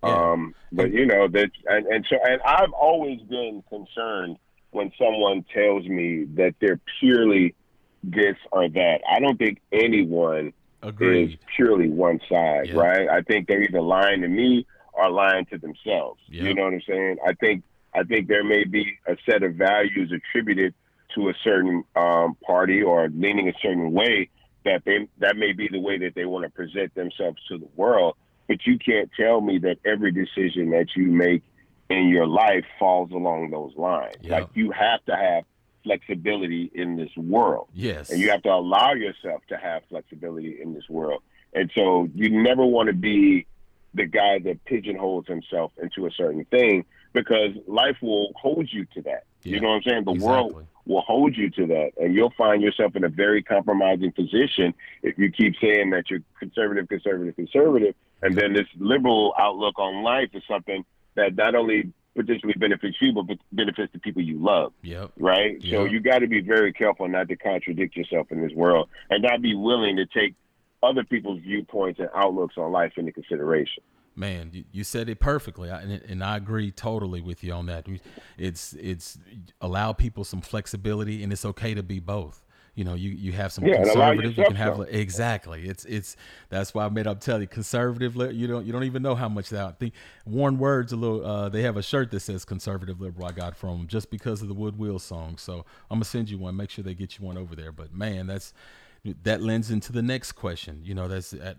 [0.04, 0.32] Yeah.
[0.32, 4.38] Um, but you know that, and, and so, and I've always been concerned
[4.72, 7.56] when someone tells me that they're purely
[8.04, 9.00] this or that.
[9.10, 10.54] I don't think anyone
[10.86, 11.32] Agreed.
[11.32, 12.76] is purely one side, yep.
[12.76, 13.10] right?
[13.10, 16.22] I think they're either lying to me or lying to themselves.
[16.28, 16.44] Yep.
[16.44, 17.18] You know what I'm saying?
[17.26, 17.64] I think
[17.94, 20.74] I think there may be a set of values attributed
[21.16, 24.30] to a certain um, party or leaning a certain way
[24.66, 27.68] that they that may be the way that they want to present themselves to the
[27.76, 28.16] world.
[28.48, 31.44] But you can't tell me that every decision that you make
[31.90, 34.16] in your life falls along those lines.
[34.22, 34.32] Yep.
[34.32, 35.46] Like you have to have
[35.86, 37.70] flexibility in this world.
[37.74, 38.10] Yes.
[38.10, 41.22] And you have to allow yourself to have flexibility in this world.
[41.54, 43.48] And so you never want to be
[43.94, 46.84] the guy that pigeonholes himself into a certain thing
[47.14, 49.24] because life will hold you to that.
[49.44, 50.04] Yeah, you know what I'm saying?
[50.04, 50.28] The exactly.
[50.28, 51.92] world will hold you to that.
[51.98, 56.20] And you'll find yourself in a very compromising position if you keep saying that you're
[56.40, 57.96] conservative, conservative, conservative.
[58.22, 60.84] And then this liberal outlook on life is something
[61.16, 64.74] that not only potentially benefits you, but benefits the people you love.
[64.84, 65.12] Yep.
[65.18, 65.62] Right.
[65.62, 65.72] Yep.
[65.72, 69.24] So you got to be very careful not to contradict yourself in this world, and
[69.24, 70.36] not be willing to take
[70.82, 73.84] other people's viewpoints and outlooks on life into consideration.
[74.18, 77.86] Man, you, said it perfectly, and, and I agree totally with you on that.
[78.38, 79.18] It's it's
[79.60, 82.45] allow people some flexibility, and it's okay to be both
[82.76, 85.68] you know, you, you have some yeah, conservative, you can have exactly.
[85.68, 86.18] It's it's
[86.50, 88.16] that's why I made up tell you conservative.
[88.16, 89.66] You don't you don't even know how much that.
[89.66, 89.94] I think
[90.26, 91.26] Warren Words a little.
[91.26, 93.28] Uh, they have a shirt that says conservative liberal.
[93.28, 95.38] I got from them just because of the Wood Wheel song.
[95.38, 96.58] So I'm gonna send you one.
[96.58, 97.72] Make sure they get you one over there.
[97.72, 98.54] But man, that's
[99.24, 100.82] that lends into the next question.
[100.84, 101.56] You know, that's at,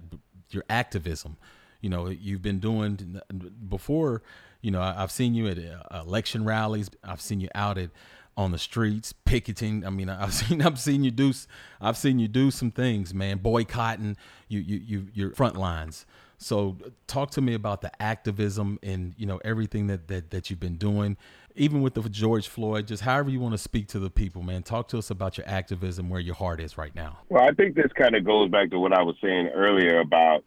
[0.50, 1.38] your activism.
[1.80, 3.20] You know, you've been doing
[3.68, 4.22] before.
[4.60, 6.90] You know, I've seen you at uh, election rallies.
[7.04, 7.90] I've seen you out at
[8.36, 9.84] on the streets, picketing.
[9.84, 11.32] I mean, I've seen I've seen you do
[11.80, 14.16] I've seen you do some things, man, boycotting
[14.48, 16.06] you you you your front lines.
[16.38, 16.76] So
[17.06, 20.76] talk to me about the activism and you know everything that that that you've been
[20.76, 21.16] doing,
[21.54, 22.86] even with the George Floyd.
[22.86, 24.62] Just however you want to speak to the people, man.
[24.62, 27.18] Talk to us about your activism, where your heart is right now.
[27.30, 30.44] Well, I think this kind of goes back to what I was saying earlier about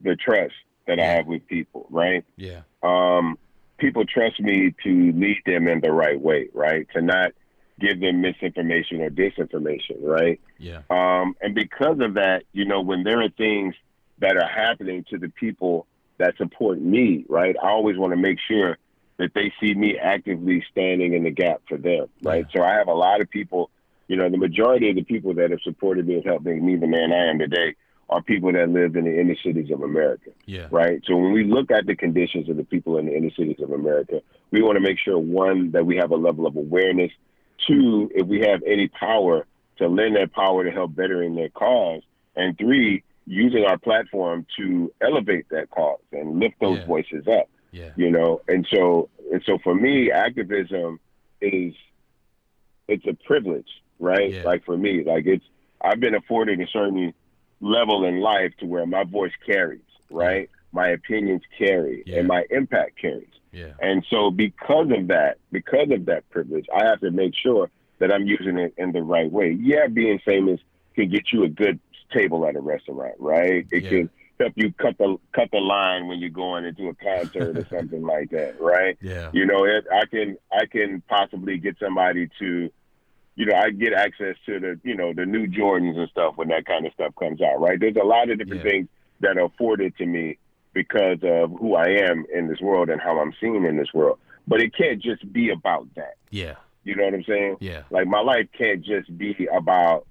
[0.00, 0.54] the trust
[0.86, 1.04] that yeah.
[1.04, 2.24] I have with people, right?
[2.36, 2.60] Yeah.
[2.82, 3.38] Um,
[3.84, 6.86] people trust me to lead them in the right way, right?
[6.94, 7.32] To not
[7.78, 10.40] give them misinformation or disinformation, right?
[10.58, 10.80] Yeah.
[10.88, 13.74] Um, and because of that, you know, when there are things
[14.20, 18.38] that are happening to the people that support me, right, I always want to make
[18.48, 18.78] sure
[19.18, 22.46] that they see me actively standing in the gap for them, right?
[22.54, 22.60] Yeah.
[22.60, 23.68] So I have a lot of people,
[24.08, 26.76] you know, the majority of the people that have supported me and helped make me
[26.76, 27.74] the man I am today
[28.08, 30.30] are people that live in the inner cities of America.
[30.46, 30.68] Yeah.
[30.70, 31.02] Right.
[31.06, 33.72] So when we look at the conditions of the people in the inner cities of
[33.72, 37.10] America, we want to make sure one that we have a level of awareness.
[37.66, 39.46] Two, if we have any power
[39.78, 42.02] to lend that power to help bettering their cause,
[42.36, 46.86] and three, using our platform to elevate that cause and lift those yeah.
[46.86, 47.48] voices up.
[47.72, 47.90] Yeah.
[47.96, 51.00] You know, and so and so for me, activism
[51.40, 51.74] is
[52.86, 54.32] it's a privilege, right?
[54.32, 54.42] Yeah.
[54.44, 55.44] Like for me, like it's
[55.80, 57.12] I've been afforded a certain
[57.60, 59.80] level in life to where my voice carries,
[60.10, 60.50] right?
[60.72, 62.18] My opinions carry yeah.
[62.18, 63.28] and my impact carries.
[63.52, 63.72] Yeah.
[63.80, 68.12] And so because of that, because of that privilege, I have to make sure that
[68.12, 69.56] I'm using it in the right way.
[69.60, 70.60] Yeah, being famous
[70.94, 71.78] can get you a good
[72.12, 73.66] table at a restaurant, right?
[73.70, 73.88] It yeah.
[73.88, 77.64] can help you cut the cut the line when you're going into a concert or
[77.78, 78.98] something like that, right?
[79.00, 79.30] Yeah.
[79.32, 82.70] You know, it, I can I can possibly get somebody to
[83.36, 86.48] you know, I get access to the, you know, the new Jordans and stuff when
[86.48, 87.78] that kind of stuff comes out, right?
[87.80, 88.70] There's a lot of different Yeah.
[88.70, 88.88] things
[89.20, 90.38] that are afforded to me
[90.72, 94.18] because of who I am in this world and how I'm seen in this world.
[94.46, 96.14] But it can't just be about that.
[96.30, 96.54] Yeah.
[96.84, 97.56] You know what I'm saying?
[97.60, 97.82] Yeah.
[97.90, 100.06] Like my life can't just be about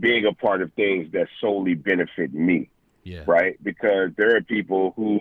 [0.00, 2.68] being a part of things that solely benefit me,
[3.04, 3.22] Yeah.
[3.26, 3.62] right?
[3.62, 5.20] Because there are people who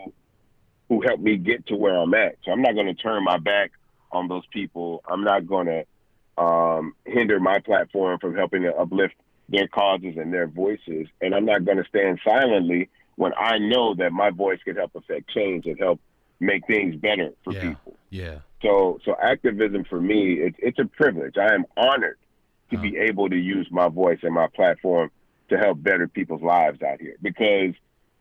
[0.89, 2.35] who help me get to where I'm at.
[2.43, 3.71] So I'm not going to turn my back
[4.11, 5.03] on those people.
[5.07, 5.85] I'm not going to
[6.39, 9.15] um, hinder my platform from helping to uplift
[9.49, 11.07] their causes and their voices.
[11.21, 14.91] And I'm not going to stand silently when I know that my voice can help
[14.95, 15.99] affect change and help
[16.39, 17.61] make things better for Yeah.
[17.61, 17.99] people.
[18.09, 18.39] Yeah.
[18.61, 21.35] So, so activism for me, it, it's a privilege.
[21.37, 22.17] I am honored
[22.71, 22.83] to Huh.
[22.83, 25.09] be able to use my voice and my platform
[25.49, 27.73] to help better people's lives out here because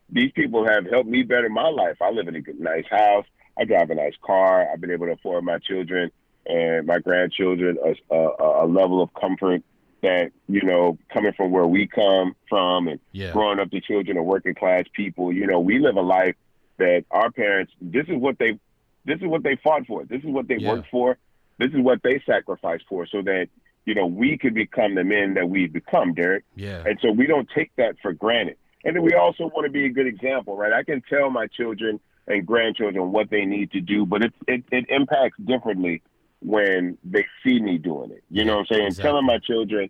[0.09, 1.97] these people have helped me better my life.
[2.01, 3.25] I live in a good, nice house.
[3.59, 4.67] I drive a nice car.
[4.69, 6.09] I've been able to afford my children
[6.49, 9.61] and my grandchildren a, a, a level of comfort
[10.01, 13.31] that you know coming from where we come from and Yeah.
[13.31, 15.31] growing up the children of working class people.
[15.31, 16.35] You know, we live a life
[16.77, 17.71] that our parents.
[17.81, 18.59] This is what they.
[19.05, 20.03] This is what they fought for.
[20.05, 20.69] This is what they Yeah.
[20.69, 21.17] worked for.
[21.57, 23.47] This is what they sacrificed for, so that
[23.85, 26.43] you know we could become the men that we've become, Derek.
[26.55, 26.83] Yeah.
[26.85, 28.57] And so we don't take that for granted.
[28.85, 30.71] And then we also want to be a good example, right?
[30.71, 34.63] I can tell my children and grandchildren what they need to do, but it it,
[34.71, 36.01] it impacts differently
[36.41, 38.23] when they see me doing it.
[38.29, 38.87] You know what I'm saying?
[38.87, 39.09] Exactly.
[39.09, 39.89] Telling my children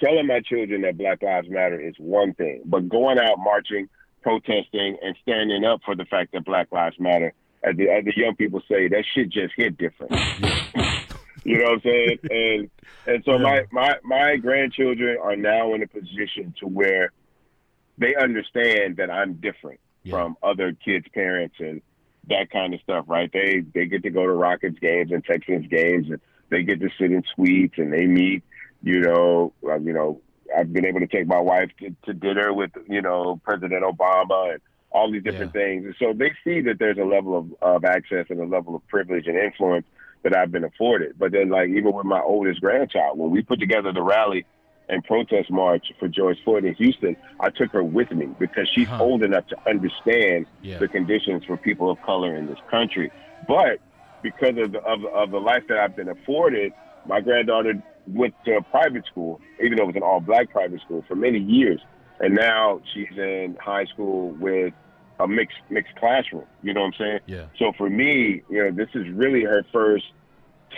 [0.00, 3.88] telling my children that Black Lives Matter is one thing, but going out marching,
[4.22, 7.32] protesting, and standing up for the fact that Black Lives Matter,
[7.62, 10.10] as the, as the young people say, that shit just hit different.
[11.44, 12.18] you know what I'm saying?
[12.30, 12.70] And
[13.06, 17.10] and so my, my my grandchildren are now in a position to where
[17.98, 20.12] they understand that I'm different Yeah.
[20.16, 21.80] from other kids' parents and
[22.28, 23.30] that kind of stuff, right?
[23.32, 26.20] They they get to go to Rockets games and Texans games, and
[26.50, 28.42] they get to sit in suites and they meet.
[28.82, 30.20] You know, uh, you know,
[30.56, 34.52] I've been able to take my wife to, to dinner with you know President Obama
[34.52, 34.60] and
[34.90, 38.26] all these different things, and so they see that there's a level of, of access
[38.30, 39.86] and a level of privilege and influence
[40.22, 41.18] that I've been afforded.
[41.18, 44.46] But then, like even with my oldest grandchild, when we put together the rally
[44.88, 48.88] and protest march for George Floyd in Houston, I took her with me because she's
[48.88, 48.98] Huh.
[49.00, 50.78] old enough to understand Yeah.
[50.78, 53.10] the conditions for people of color in this country.
[53.46, 53.80] But
[54.22, 56.72] because of the, of, of the life that I've been afforded,
[57.06, 57.74] my granddaughter
[58.06, 61.14] went to a private school, even though it was an all black private school, for
[61.14, 61.80] many years.
[62.20, 64.72] And now she's in high school with
[65.20, 66.44] a mixed mixed classroom.
[66.62, 67.20] You know what I'm saying?
[67.26, 67.46] Yeah.
[67.58, 70.04] So for me, you know, this is really her first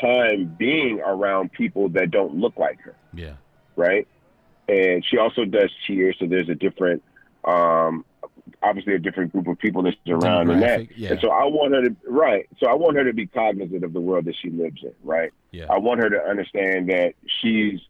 [0.01, 3.35] time being around people that don't look like her Yeah.
[3.77, 4.07] Right?
[4.69, 7.03] And she also does cheer, so there's a different,
[7.45, 8.05] um,
[8.63, 10.99] obviously a different group of people that's around in that.
[10.99, 11.13] Yeah.
[11.13, 12.49] And so I want her to right.
[12.59, 15.33] So I want her to be cognizant of the world that she lives in, right?
[15.53, 15.67] Yeah.
[15.71, 17.81] I want her to understand that she's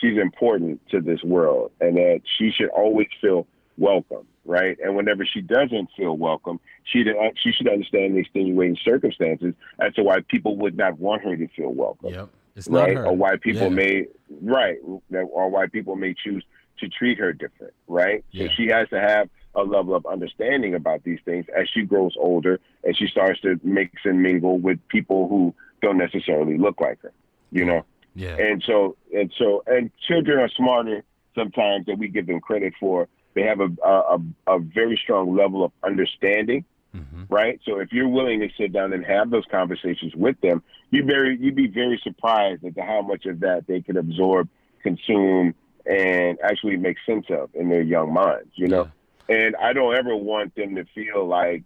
[0.00, 4.76] she's important to this world, and that she should always feel welcome, right?
[4.82, 7.04] And whenever she doesn't feel welcome, she
[7.36, 11.46] she should understand the extenuating circumstances as to why people would not want her to
[11.48, 12.28] feel welcome Yep.
[12.58, 12.96] It's not right?
[12.96, 13.06] her.
[13.06, 13.68] Or why people Yeah.
[13.68, 14.06] may
[14.42, 16.44] right, or why people may choose
[16.80, 18.24] to treat her different, right?
[18.30, 18.46] Yeah.
[18.46, 22.14] So she has to have a level of understanding about these things as she grows
[22.18, 27.00] older and she starts to mix and mingle with people who don't necessarily look like
[27.02, 27.12] her,
[27.50, 27.84] you know.
[28.14, 28.36] Yeah.
[28.36, 31.04] And so and so and children are smarter
[31.34, 33.08] sometimes than we give them credit for.
[33.34, 37.60] They have a a, a, very strong level of understanding hmm right?
[37.64, 41.36] So if you're willing to sit down and have those conversations with them, you very
[41.40, 44.48] you'd be very surprised at how much of that they can absorb,
[44.82, 45.54] consume,
[45.86, 48.50] and actually make sense of in their young minds.
[48.54, 48.90] You know,
[49.28, 51.64] and I don't ever want them to feel like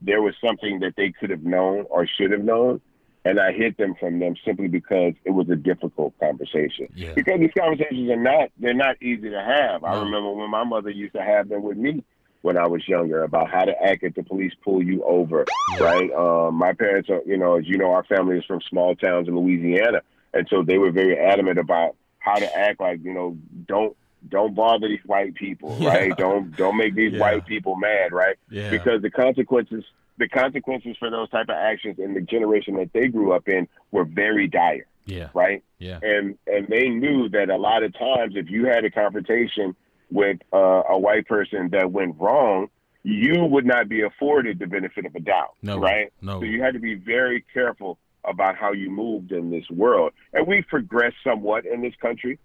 [0.00, 2.80] there was something that they could have known or should have known.
[3.22, 6.88] And I hid them from them simply because it was a difficult conversation.
[6.94, 7.12] Yeah.
[7.12, 9.84] Because these conversations are not they're not easy to have.
[9.84, 12.02] I remember when my mother used to have them with me
[12.42, 15.44] when I was younger about how to act if the police pull you over,
[15.78, 16.10] right?
[16.12, 19.28] Um, my parents are, you know, as you know, our family is from small towns
[19.28, 20.00] in Louisiana,
[20.32, 22.80] and so they were very adamant about how to act.
[22.80, 23.36] Like, you know,
[23.66, 23.96] don't
[24.28, 25.88] don't bother these white people, Yeah.
[25.88, 26.16] right?
[26.16, 27.20] Don't don't make these Yeah.
[27.20, 28.36] white people mad, right?
[28.50, 28.70] Yeah.
[28.70, 29.84] Because the consequences
[30.18, 33.66] the consequences for those type of actions in the generation that they grew up in
[33.90, 35.28] were very dire, Yeah.
[35.34, 35.62] right?
[35.78, 35.98] Yeah.
[36.02, 39.74] and and they knew that a lot of times if you had a confrontation
[40.10, 42.68] with uh, a white person that went wrong,
[43.02, 45.78] you would not be afforded the benefit of a doubt, No.
[45.78, 46.12] right?
[46.20, 46.40] No.
[46.40, 50.46] So you had to be very careful about how you moved in this world, and
[50.46, 52.38] we've progressed somewhat in this country.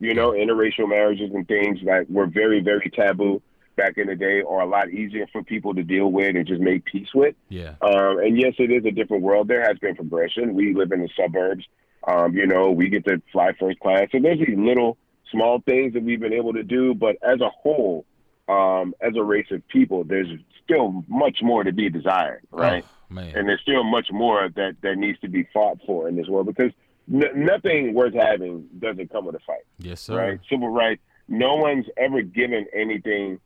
[0.00, 3.40] You know, interracial marriages and things that were very very taboo
[3.76, 6.60] back in the day are a lot easier for people to deal with and just
[6.60, 7.34] make peace with.
[7.48, 7.74] Yeah.
[7.80, 9.48] Um, and yes, it is a different world.
[9.48, 10.54] There has been progression.
[10.54, 11.64] We live in the suburbs
[12.06, 14.08] Um, you know, we get to fly first class.
[14.10, 14.98] So there's these little
[15.32, 18.04] small things that we've been able to do, but as a whole,
[18.48, 20.28] um, as a race of people, there's
[20.62, 22.84] still much more to be desired, right?
[22.86, 23.36] Oh, man.
[23.36, 26.46] And there's still much more that that needs to be fought for in this world
[26.46, 26.72] because
[27.12, 30.16] n- nothing worth having doesn't come with a fight, yes, sir.
[30.16, 30.40] right?
[30.48, 31.02] Civil rights.
[31.28, 33.40] No one's ever given anything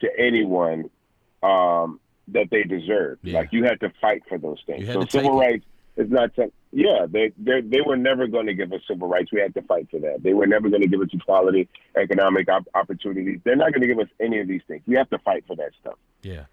[0.00, 0.90] to anyone
[1.42, 3.18] um, that they deserve.
[3.22, 3.40] Yeah.
[3.40, 4.86] Like you had to fight for those things.
[4.92, 5.64] So civil rights
[5.96, 6.50] is not some.
[6.72, 9.30] Yeah, they they they were never going to give us civil rights.
[9.32, 10.22] We had to fight for that.
[10.22, 13.40] They were never going to give us equality, economic op- opportunities.
[13.44, 14.82] They're not going to give us any of these things.
[14.86, 15.94] We have to fight for that stuff.
[16.22, 16.44] Yeah.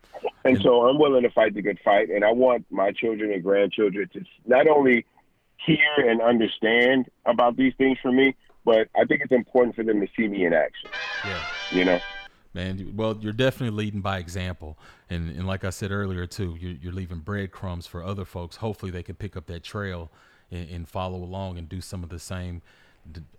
[0.46, 3.32] And And- so I'm willing to fight the good fight, and I want my children
[3.32, 5.06] and grandchildren to not only
[5.58, 10.02] hear and understand about these things from me, but I think it's important for them
[10.02, 10.90] to see me in action.
[11.26, 11.44] Yeah.
[11.72, 12.00] You know,
[12.54, 14.78] Man, well, you're definitely leading by example,
[15.10, 18.58] and and like I said earlier too, you're, you're leaving breadcrumbs for other folks.
[18.58, 20.12] Hopefully, they can pick up that trail
[20.52, 22.62] and, and follow along and do some of the same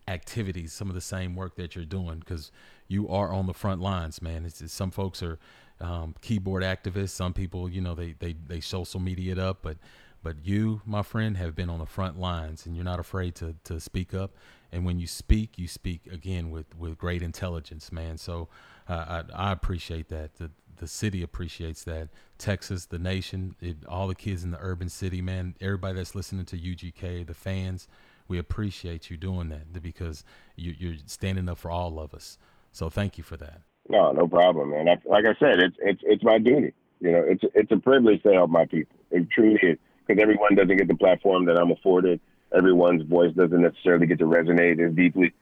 [0.09, 2.51] activities, some of the same work that you're doing, because
[2.89, 4.45] you are on the front lines, man.
[4.47, 5.39] It's, some folks are
[5.81, 7.11] um, keyboard activists.
[7.11, 9.77] Some people, you know, they they they social media it up, but
[10.23, 13.57] but you, my friend, have been on the front lines, and you're not afraid to
[13.65, 14.31] to speak up.
[14.73, 18.17] And when you speak, you speak again with with great intelligence, man.
[18.17, 18.49] So
[18.89, 20.37] I, I appreciate that.
[20.37, 20.51] The
[20.83, 22.09] the city appreciates that.
[22.39, 25.55] Texas, the nation, it, all the kids in the urban city, man.
[25.61, 27.87] Everybody that's listening to UGK, the fans,
[28.27, 30.25] we appreciate you doing that because
[30.57, 32.37] you, you're standing up for all of us.
[32.73, 33.61] So thank you for that.
[33.89, 34.89] no, no problem, man.
[34.89, 36.73] I, like I said, it's it's it's my duty.
[37.01, 38.97] You know, it's it's a privilege to help my people.
[39.13, 42.21] It truly is because everyone doesn't get the platform that I'm afforded.
[42.53, 45.33] Everyone's voice doesn't necessarily get to resonate as deeply,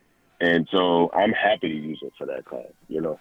[0.40, 2.72] and so I'm happy to use it for that cause.
[2.88, 3.20] You know.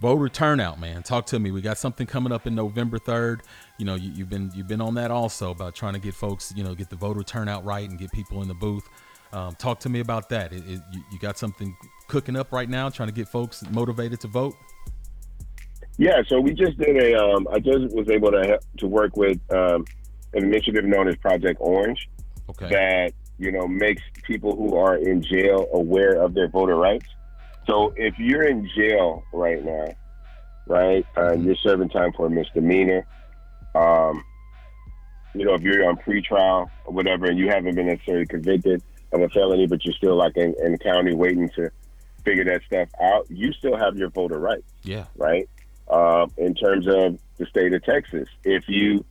[0.00, 1.02] Voter turnout man.
[1.02, 1.50] Talk to me.
[1.50, 3.40] We got something coming up in november 3rd
[3.78, 6.52] you know you, you've been you've been on that also about trying to get folks
[6.56, 8.88] you know get the voter turnout right and get people in the booth.
[9.32, 10.52] Um, talk to me about that.
[10.52, 11.76] It, it, you, you got something
[12.06, 14.54] cooking up right now trying to get folks motivated to vote?
[15.98, 17.20] Yeah, so we just did a.
[17.20, 19.84] Um, I just was able to help, to work with um,
[20.32, 22.08] an initiative known as Project Orange
[22.48, 22.68] okay.
[22.68, 27.06] that you know makes people who are in jail aware of their voter rights.
[27.66, 29.96] So if you're in jail right now,
[30.66, 33.06] right, uh, you're serving time for a misdemeanor.
[33.74, 34.24] Um,
[35.34, 39.20] you know, if you're on pretrial or whatever, and you haven't been necessarily convicted of
[39.20, 41.70] a felony, but you're still like in, in county waiting to
[42.24, 45.48] figure that stuff out, you still have your voter rights yeah right?
[45.88, 49.04] Uh, in terms of the state of Texas, if you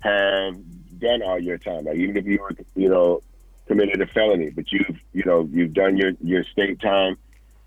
[0.00, 0.54] have
[0.98, 3.22] done all your time, like even if you were, you know,
[3.66, 7.16] committed a felony, but you've, you know, you've done your your state time,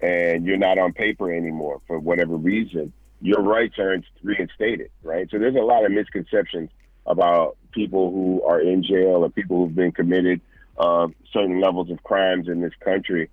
[0.02, 2.92] and you're not on paper anymore for whatever reason,
[3.22, 5.28] your rights are reinstated, right?
[5.30, 6.70] So there's a lot of misconceptions
[7.06, 10.42] about people who are in jail or people who've been committed
[10.78, 13.30] uh, certain levels of crimes in this country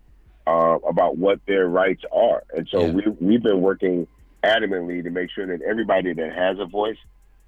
[0.46, 2.42] uh, about what their rights are.
[2.54, 2.92] And so Yeah.
[2.92, 4.06] we, we've been working
[4.44, 6.96] adamantly to make sure that everybody that has a voice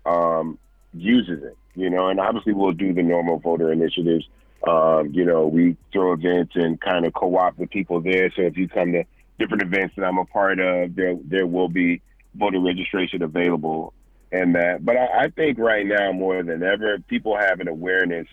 [0.06, 0.58] um,
[0.94, 4.26] uses it, you know, and obviously we'll do the normal voter initiatives.
[4.66, 8.30] Um, you know, we throw events and kind of co-opt with people there.
[8.36, 9.04] So if you come to
[9.38, 12.02] different events that I'm a part of, there there will be
[12.34, 13.94] voter registration available
[14.30, 14.84] and that.
[14.84, 18.26] But I, I think right now more than ever, people have an awareness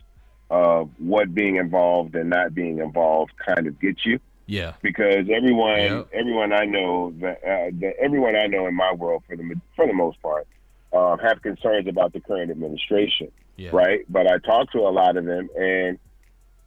[0.49, 6.05] of what being involved and not being involved kind of gets you yeah because everyone
[6.13, 9.43] everyone I know that, uh, that everyone I know in my world for the
[9.75, 10.47] for the most part
[10.93, 14.05] um, have concerns about the current administration, yeah right?
[14.09, 15.99] But I talk to a lot of them and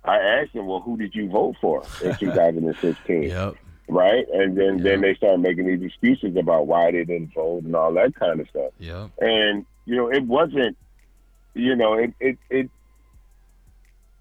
[0.05, 3.57] I asked them, well, who did you vote for in 2016, yep
[3.89, 4.25] right?
[4.33, 4.85] And then Yeah.
[4.93, 8.41] then they start making these excuses about why they didn't vote and all that kind
[8.41, 8.73] of stuff.
[8.79, 10.77] yep And you know, it wasn't,
[11.55, 12.71] you know, it it it.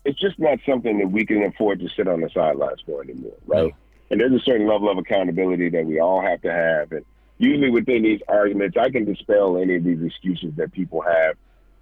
[0.05, 3.33] It's just not something that we can afford to sit on the sidelines for anymore,
[3.45, 3.65] right?
[3.65, 3.77] No.
[4.09, 6.91] And there's a certain level of accountability that we all have to have.
[6.93, 7.05] And
[7.37, 11.35] usually within these arguments, I can dispel any of these excuses that people have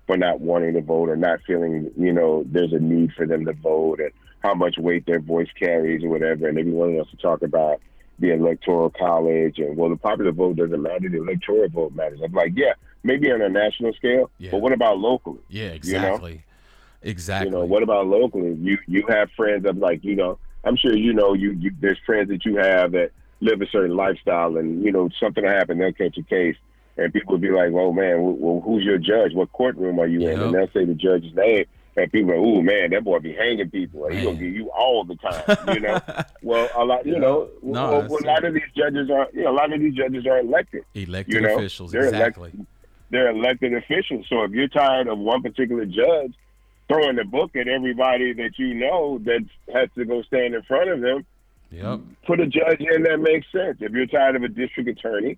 [0.07, 3.45] for not wanting to vote or not feeling, you know, there's a need for them
[3.45, 6.47] to vote and how much weight their voice carries or whatever.
[6.47, 7.81] And everyone wants to talk about
[8.19, 11.09] the electoral college and, well, the popular vote doesn't matter.
[11.09, 12.21] The electoral vote matters.
[12.23, 14.51] I'm like, yeah, maybe on a national scale, Yeah.
[14.51, 15.39] but what about locally?
[15.49, 16.43] yeah exactly
[17.03, 18.53] exactly You know, what about locally?
[18.59, 21.99] You you have friends that like, you know, I'm sure you know you, you there's
[22.05, 25.77] friends that you have that live a certain lifestyle and, you know, something will happen,
[25.77, 26.55] they'll catch a case
[26.97, 29.33] and people will be like, Well man, well who's your judge?
[29.33, 30.41] What courtroom are you in?
[30.41, 33.69] And they'll say the judge's name and people are, Oh man, that boy be hanging
[33.69, 34.07] people.
[34.09, 35.43] He gonna get you all the time,
[35.73, 35.99] you know.
[36.41, 37.19] well a lot you Yeah.
[37.19, 39.79] know No, well, that's a lot of these judges are you know, a lot of
[39.79, 42.53] these judges are elected elected you know, officials they're exactly
[43.09, 44.25] they're elected officials.
[44.29, 46.33] So if you're tired of one particular judge
[46.89, 50.89] throwing the book at everybody that you know that has to go stand in front
[50.89, 51.25] of them.
[51.69, 51.99] Yep.
[52.25, 53.77] Put a judge in that makes sense.
[53.81, 55.37] If you're tired of a district attorney,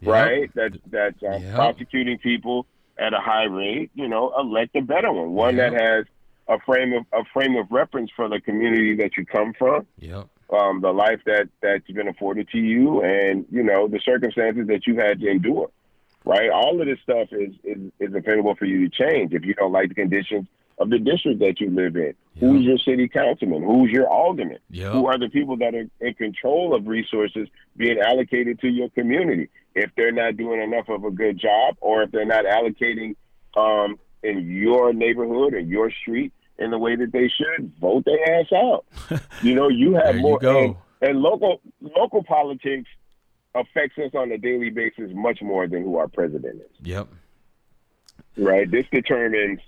[0.00, 0.12] Yep.
[0.12, 1.54] right, that that's um, Yep.
[1.54, 2.66] prosecuting people
[2.98, 5.72] at a high rate, you know, elect a better one, one Yep.
[5.72, 6.04] that has
[6.48, 10.26] a frame of a frame of reference for the community that you come from, Yep.
[10.50, 14.86] um, the life that that's been afforded to you, and you know the circumstances that
[14.86, 15.70] you had to endure.
[16.24, 19.54] Right, all of this stuff is is, is available for you to change if you
[19.54, 20.46] don't like the conditions
[20.80, 22.14] of the district that you live in.
[22.38, 23.62] Who's your city councilman?
[23.62, 24.58] Who's your alderman?
[24.70, 24.92] Yep.
[24.92, 29.50] Who are the people that are in control of resources being allocated to your community?
[29.74, 33.14] If they're not doing enough of a good job, or if they're not allocating
[33.56, 38.40] um, in your neighborhood or your street in the way that they should, vote their
[38.40, 38.86] ass out.
[39.42, 40.38] you know, you have you more.
[40.38, 40.78] go.
[41.02, 42.88] And, and local local politics
[43.54, 46.86] affects us on a daily basis much more than who our president is.
[46.86, 47.08] Yep.
[48.38, 48.70] Right.
[48.70, 49.60] This determines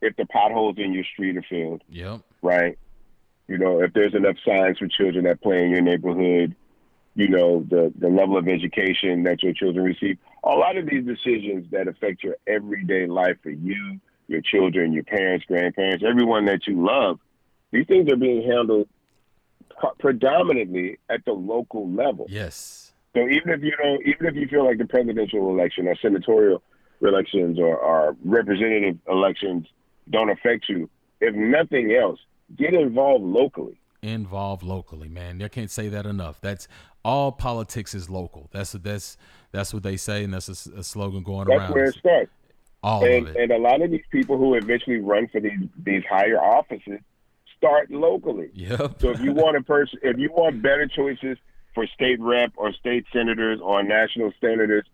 [0.00, 2.20] if the potholes in your street are filled Yep.
[2.42, 2.78] right?
[3.48, 6.54] You know, if there's enough signs for children that play in your neighborhood,
[7.14, 10.18] you know, the, the level of education that your children receive.
[10.44, 15.02] A lot of these decisions that affect your everyday life for you, your children, your
[15.02, 17.18] parents, grandparents, everyone that you love,
[17.72, 18.88] these things are being handled
[19.98, 22.26] predominantly at the local level.
[22.28, 22.92] Yes.
[23.14, 26.62] So even if you don't, even if you feel like the presidential election or senatorial
[27.00, 29.66] elections or, or representative elections
[30.10, 30.88] don't affect you,
[31.20, 32.18] if nothing else,
[32.56, 33.78] get involved locally.
[34.02, 35.42] Involved locally, man.
[35.42, 36.40] I can't say that enough.
[36.40, 36.68] That's
[37.04, 38.48] all politics is local.
[38.52, 39.16] That's that's
[39.50, 41.72] that's what they say, and that's a slogan going That's around.
[41.72, 42.30] where it starts.
[42.82, 43.42] all And of it.
[43.42, 47.00] and a lot of these people who eventually run for these these higher offices
[47.56, 48.50] start locally.
[48.54, 49.00] yep.
[49.00, 51.36] So if you want a person, if you want better choices
[51.74, 54.84] for state rep or state senators or national senators,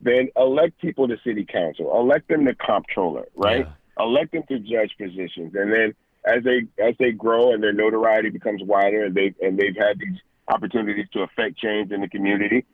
[0.00, 1.90] then elect people to city council.
[1.98, 3.66] Elect them to comptroller, right?
[3.98, 8.30] Elect them to judge positions, and then as they as they grow and their notoriety
[8.30, 10.18] becomes wider, and they and they've had these
[10.48, 12.64] opportunities to affect change in the community,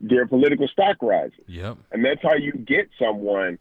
[0.00, 1.76] their political stock rises, Yep.
[1.92, 3.58] and that's how you get someone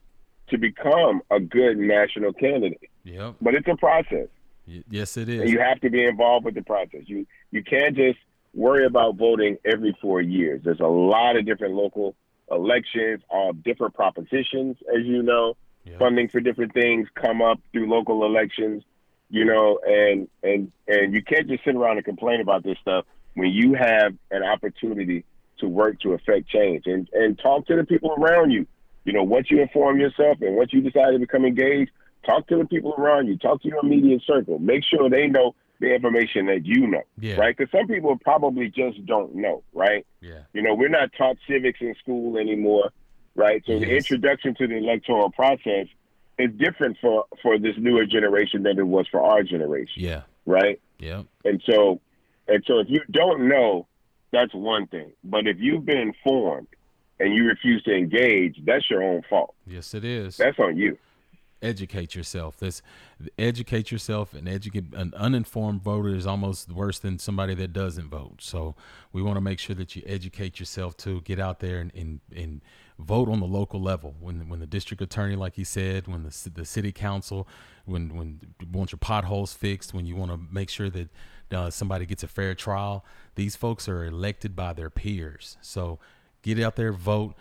[0.50, 2.90] to become a good national candidate.
[3.04, 3.36] Yep.
[3.42, 4.28] But it's a process
[4.68, 5.42] Y- Yes, it is.
[5.42, 7.02] and you have to be involved with the process.
[7.06, 8.20] You you can't just
[8.54, 10.62] worry about voting every four years.
[10.64, 12.16] There's a lot of different local
[12.52, 15.56] elections, all different propositions, as you know.
[15.88, 16.00] Yep.
[16.00, 18.84] Funding for different things come up through local elections,
[19.30, 23.06] you know, and and and you can't just sit around and complain about this stuff
[23.36, 25.24] when you have an opportunity
[25.60, 28.68] to work to affect change and and talk to the people around you.
[29.06, 31.92] You know, once you inform yourself and once you decide to become engaged,
[32.26, 33.38] talk to the people around you.
[33.38, 34.60] Talk to your immediate circle.
[34.60, 37.36] Make sure they know the information that you know, Yeah.
[37.36, 37.56] right?
[37.56, 40.06] Because some people probably just don't know, right?
[40.22, 40.40] Yeah.
[40.54, 42.90] You know, we're not taught civics in school anymore,
[43.38, 43.64] right?
[43.66, 45.88] So the introduction to the electoral process
[46.38, 50.24] is different for for this newer generation than it was for our generation, Yeah.
[50.46, 50.82] right?
[51.00, 51.26] Yep.
[51.46, 52.02] And so,
[52.50, 53.88] and so, if you don't know,
[54.34, 55.12] that's one thing.
[55.24, 56.68] But if you've been informed
[57.20, 59.56] and you refuse to engage, that's your own fault.
[59.66, 60.38] Yes, it is.
[60.38, 60.98] That's on you.
[61.62, 62.58] educate yourself.
[62.58, 62.82] This
[63.40, 68.38] educate yourself and educate an uninformed voter is almost worse than somebody that doesn't vote.
[68.42, 68.76] So
[69.12, 72.20] we want to make sure that you educate yourself to get out there and, and,
[72.36, 72.62] and
[73.00, 74.16] vote on the local level.
[74.20, 77.48] When when the district attorney, like he said, when the the city council,
[77.86, 81.10] when when you want your potholes fixed, when you want to make sure that
[81.52, 85.58] uh, somebody gets a fair trial, these folks are elected by their peers.
[85.62, 86.00] So
[86.42, 87.36] get out there, vote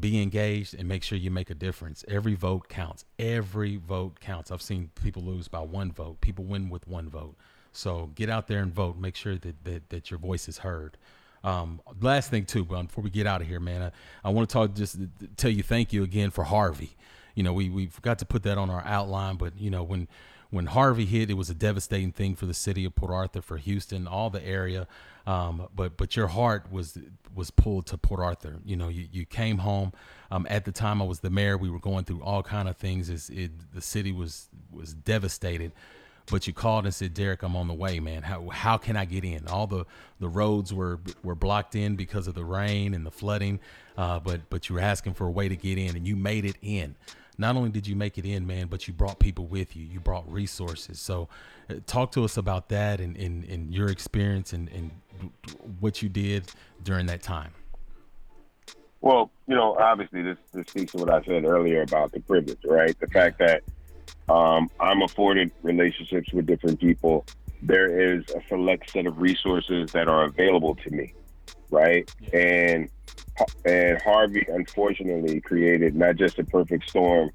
[0.00, 2.04] be engaged and make sure you make a difference.
[2.08, 3.04] Every vote counts.
[3.18, 4.50] Every vote counts.
[4.50, 6.20] I've seen people lose by one vote.
[6.20, 7.36] People win with one vote.
[7.72, 8.98] So get out there and vote.
[8.98, 10.96] Make sure that that, that your voice is heard.
[11.44, 14.52] Um, last thing too, before we get out of here, man, I, I want to
[14.52, 14.96] talk just
[15.36, 16.96] tell you thank you again for Harvey.
[17.34, 20.08] You know, we we forgot to put that on our outline, but you know when
[20.50, 23.56] when Harvey hit, it was a devastating thing for the city of Port Arthur, for
[23.56, 24.86] Houston, all the area.
[25.26, 26.98] Um, but but your heart was
[27.34, 28.58] was pulled to Port Arthur.
[28.64, 29.92] You know, you, you came home.
[30.30, 31.56] Um, at the time, I was the mayor.
[31.56, 33.08] We were going through all kind of things.
[33.08, 35.72] It's, it, the city was was devastated.
[36.30, 38.22] But you called and said, Derek, I'm on the way, man.
[38.22, 39.46] How how can I get in?
[39.48, 39.84] All the
[40.20, 43.60] the roads were were blocked in because of the rain and the flooding.
[43.96, 46.44] Uh, but but you were asking for a way to get in, and you made
[46.44, 46.94] it in
[47.38, 49.84] not only did you make it in, man, but you brought people with you.
[49.84, 51.00] You brought resources.
[51.00, 51.28] So,
[51.70, 54.90] uh, talk to us about that and, and, and your experience and, and
[55.80, 56.44] what you did
[56.82, 57.50] during that time.
[59.00, 62.60] Well, you know, obviously this, this speaks to what I said earlier about the privilege,
[62.64, 62.98] right?
[63.00, 63.62] The fact that
[64.28, 67.26] um, I'm afforded relationships with different people.
[67.60, 71.14] There is a select set of resources that are available to me,
[71.70, 72.08] right?
[72.32, 72.88] And
[73.64, 77.30] and Harvey unfortunately created not just a perfect storm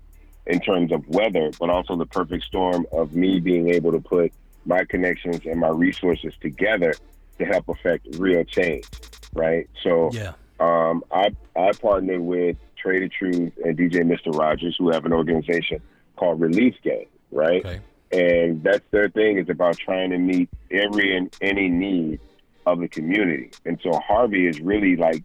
[0.45, 4.31] in terms of weather, but also the perfect storm of me being able to put
[4.65, 6.99] my connections and my resources together
[7.39, 8.87] to help affect real change,
[9.33, 9.69] right?
[9.83, 10.33] So Yeah.
[10.59, 14.37] um, I I partnered with Trae tha Truth and DJ Mr.
[14.37, 15.81] Rogers, who have an organization
[16.17, 17.65] called Relief Gang, right?
[17.65, 17.81] Okay.
[18.11, 22.19] And that's their thing is about trying to meet every and any need
[22.65, 23.53] of the community.
[23.65, 25.23] And so Harvey is really like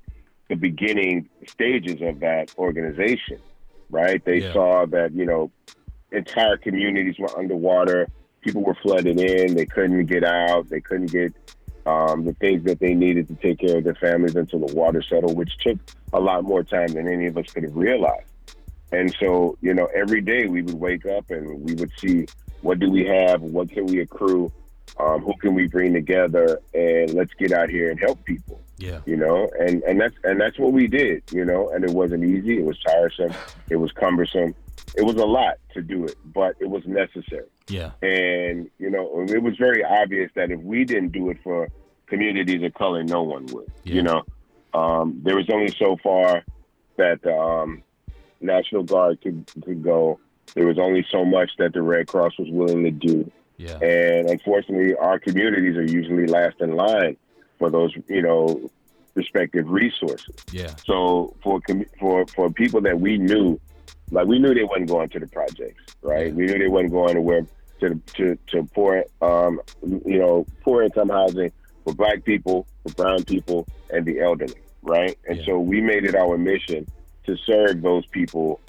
[0.49, 3.39] the beginning stages of that organization,
[3.91, 4.23] right?
[4.25, 4.53] They Yeah.
[4.53, 5.51] saw that you know
[6.11, 8.09] entire communities were underwater,
[8.43, 11.35] people were flooded in, they couldn't get out, they couldn't get
[11.87, 15.03] um, the things that they needed to take care of their families until the water
[15.03, 15.79] settled, which took
[16.13, 18.27] a lot more time than any of us could have realized.
[18.93, 22.27] And so, you know, every day we would wake up and we would see
[22.61, 24.53] what do we have, what can we accrue,
[25.01, 28.61] um, who can we bring together, and let's get out here and help people.
[28.79, 29.01] Yeah.
[29.07, 31.23] You know, and and that's and that's what we did.
[31.31, 32.59] You know, and it wasn't easy.
[32.59, 33.33] It was tiresome.
[33.71, 34.55] It was cumbersome.
[34.95, 37.47] It was a lot to do it, but it was necessary.
[37.69, 37.93] Yeah.
[38.03, 41.69] And, you know, it was very obvious that if we didn't do it for
[42.07, 43.73] communities of color, no one would.
[43.85, 43.95] Yeah.
[43.95, 44.23] You know,
[44.75, 46.45] um, there was only so far
[46.97, 47.83] that um,
[48.43, 50.19] National Guard could, could go.
[50.55, 53.31] There was only so much that the Red Cross was willing to do.
[53.57, 53.79] Yeah.
[53.79, 57.17] And unfortunately, our communities are usually last in line
[57.59, 58.71] for those, you know,
[59.15, 60.35] respective resources.
[60.51, 60.75] Yeah.
[60.85, 61.61] So for
[62.01, 63.59] for for people that we knew,
[64.11, 66.27] like we knew they wasn't going to the projects, right?
[66.29, 66.33] Yeah.
[66.33, 67.47] We knew they wasn't going to where
[67.81, 71.53] to to to poor um you know poor income housing
[71.85, 75.17] for black people, for brown people, and the elderly, right?
[75.29, 75.47] And Yeah.
[75.47, 76.87] so we made it our mission
[77.27, 78.61] to serve those people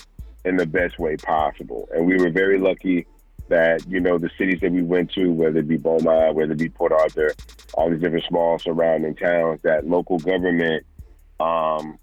[0.46, 3.08] in the best way possible, and we were very lucky
[3.50, 6.58] that you know the cities that we went to, whether it be Beaumont, whether it
[6.58, 7.36] be Port Arthur,
[7.74, 10.86] all these different small surrounding towns, that local government
[11.40, 11.98] um,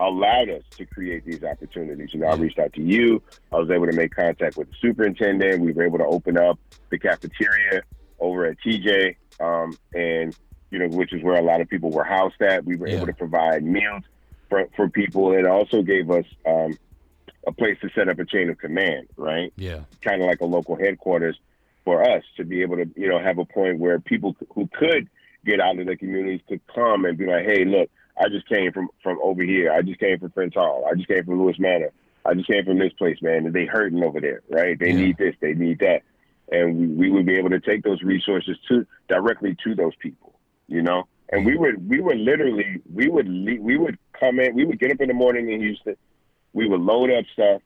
[0.00, 2.10] allowed us to create these opportunities.
[2.12, 3.22] You know, I reached out to you.
[3.52, 5.60] I was able to make contact with the superintendent.
[5.62, 6.58] We were able to open up
[6.90, 7.82] the cafeteria
[8.18, 10.34] over at TJ, um, and
[10.70, 12.64] you know, which is where a lot of people were housed at.
[12.64, 12.96] We were Yeah.
[12.96, 14.02] able to provide meals
[14.48, 16.78] for, for people, and it also gave us um,
[17.46, 19.08] a place to set up a chain of command.
[19.16, 19.80] Right Yeah.
[20.02, 21.38] kind of like a local headquarters
[21.84, 25.08] for us to be able to, you know, have a point where people who could
[25.44, 27.88] get out of the communities could come and be like, hey, look,
[28.20, 29.70] I just came from from over here.
[29.72, 30.84] I just came from Prince Hall.
[30.90, 31.90] I just came from Lewis Manor.
[32.24, 33.46] I just came from this place, man.
[33.46, 34.76] And they hurting over there, right?
[34.78, 34.96] They Yeah.
[34.96, 35.34] need this.
[35.40, 36.02] They need that.
[36.50, 40.34] And we, we would be able to take those resources to directly to those people,
[40.68, 41.04] you know.
[41.30, 44.54] And we would we would literally we would le- we would come in.
[44.54, 45.96] We would get up in the morning in Houston.
[46.52, 47.62] We would load up stuff.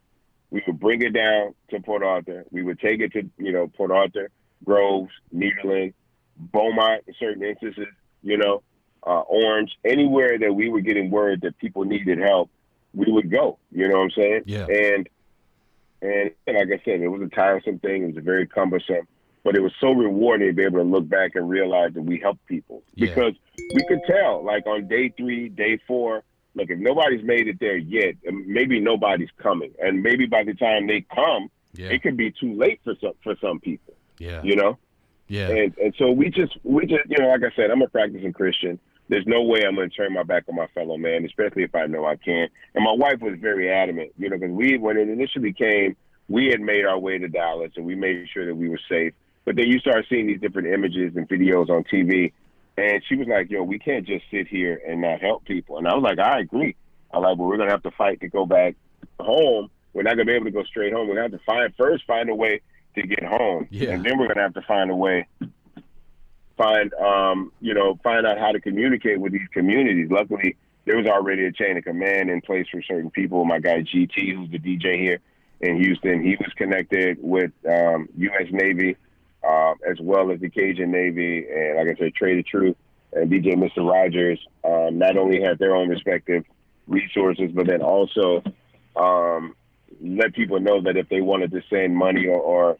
[0.50, 2.44] We would bring it down to Port Arthur.
[2.50, 4.30] We would take it to, you know, Port Arthur,
[4.64, 5.94] Groves, Nederland,
[6.36, 7.86] Beaumont in certain instances,
[8.22, 8.62] you know,
[9.06, 12.50] uh, Orange, anywhere that we were getting word that people needed help,
[12.94, 13.58] we would go.
[13.70, 14.42] You know what I'm saying?
[14.46, 14.66] Yeah.
[14.66, 15.08] And
[16.02, 18.02] and like I said, it was a tiresome thing.
[18.02, 19.06] It was very cumbersome,
[19.44, 22.18] but it was so rewarding to be able to look back and realize that we
[22.18, 23.08] helped people Yeah.
[23.08, 23.34] because
[23.74, 26.24] we could tell, like on day three, day four,
[26.54, 30.86] look, if nobody's made it there yet, maybe nobody's coming, and maybe by the time
[30.86, 31.88] they come, Yeah.
[31.90, 33.94] it could be too late for some for some people.
[34.18, 34.42] Yeah.
[34.42, 34.78] You know,
[35.28, 35.48] Yeah.
[35.50, 38.32] and and so we just we just you know, like I said, I'm a practicing
[38.32, 38.78] Christian.
[39.08, 41.74] There's no way I'm going to turn my back on my fellow man, especially if
[41.74, 42.50] I know I can't.
[42.76, 45.96] And my wife was very adamant, you know, because we when it initially came,
[46.28, 49.12] we had made our way to Dallas and we made sure that we were safe.
[49.44, 52.32] But then you start seeing these different images and videos on TV,
[52.80, 55.86] and she was like, "Yo, we can't just sit here and not help people." And
[55.86, 56.76] I was like, "I agree."
[57.12, 58.74] I like, "Well, we're gonna have to fight to go back
[59.18, 59.70] home.
[59.92, 61.08] We're not gonna be able to go straight home.
[61.08, 62.60] We're gonna have to find first find a way
[62.96, 63.90] to get home, Yeah.
[63.90, 65.26] and then we're gonna have to find a way."
[66.56, 70.08] find um, you know find out how to communicate with these communities.
[70.10, 73.44] Luckily, there was already a chain of command in place for certain people.
[73.44, 75.18] My guy GT, who's the DJ here
[75.60, 78.48] in Houston, he was connected with um, U.S.
[78.50, 78.96] Navy
[79.50, 82.76] uh, as well as the Cajun Navy, and like I said, Trae tha Truth
[83.12, 83.82] and DJ Mr.
[83.96, 84.40] Rogers.
[84.70, 86.44] Um, not only have their own respective
[86.86, 88.42] resources, but then also
[88.96, 89.54] um,
[90.00, 92.76] let people know that if they wanted to send money or or,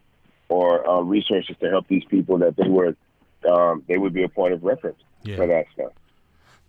[0.49, 2.95] or uh, resources to help these people, that they were
[3.51, 5.35] um, they would be a point of reference Yeah.
[5.37, 5.93] for that stuff.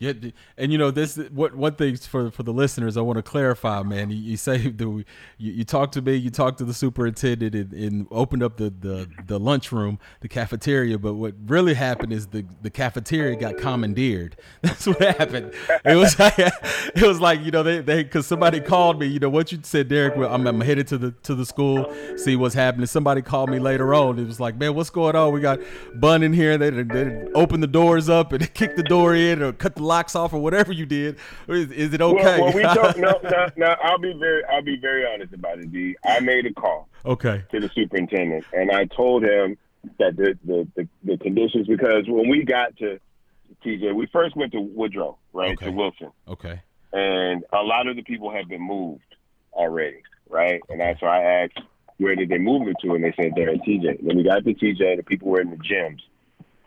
[0.02, 0.14] Yeah,
[0.56, 1.16] and you know this.
[1.32, 4.10] What one thing for for the listeners, I want to clarify, man.
[4.10, 5.04] You, you say the you,
[5.38, 9.08] you talked to me, you talked to the superintendent, and, and opened up the, the
[9.28, 10.98] the lunchroom, the cafeteria.
[10.98, 14.34] But what really happened is the the cafeteria got commandeered.
[14.62, 15.52] That's what happened.
[15.84, 19.06] It was like, it was like you know they they because somebody called me.
[19.06, 20.16] You know what you said, Derek.
[20.16, 22.86] Well, I'm, I'm headed to the to the school, see what's happening.
[22.86, 24.18] Somebody called me later on.
[24.18, 25.32] It was like, man, what's going on?
[25.32, 25.60] We got
[25.94, 26.58] Bun in here.
[26.58, 30.16] They they opened the doors up and kicked the door in or cut the locks
[30.16, 31.18] off or whatever you did?
[31.48, 32.40] Is, is, it okay?
[32.40, 33.76] Well, well we talk, no, no, no.
[33.82, 35.94] I'll be very, I'll be very honest about it, D.
[36.04, 36.88] I made a call.
[37.04, 37.44] Okay.
[37.50, 39.58] To the superintendent, and I told him
[39.98, 42.98] that the the, the, the conditions because when we got to
[43.64, 45.66] TJ, we first went to Woodrow, right, okay.
[45.66, 46.10] to Wilson.
[46.26, 46.60] Okay.
[46.92, 49.02] And a lot of the people have been moved
[49.52, 50.60] already, right?
[50.68, 51.60] And that's why I asked,
[51.98, 52.94] where did they move them to?
[52.94, 54.02] And they said they're at TJ.
[54.02, 56.00] When we got to TJ, the people were in the gyms,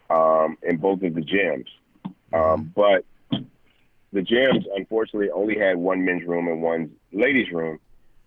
[0.10, 1.68] um, in both of the gyms.
[2.34, 3.06] Um, but
[4.14, 7.80] the gyms, unfortunately, only had one men's room and one ladies' room.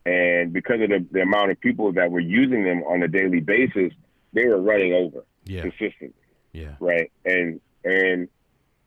[0.04, 3.40] And because of the, the amount of people that were using them on a daily
[3.40, 3.92] basis,
[4.32, 5.62] they were running over yeah.
[5.62, 6.14] consistently.
[6.52, 6.74] Yeah.
[6.80, 7.10] Right.
[7.24, 8.28] And and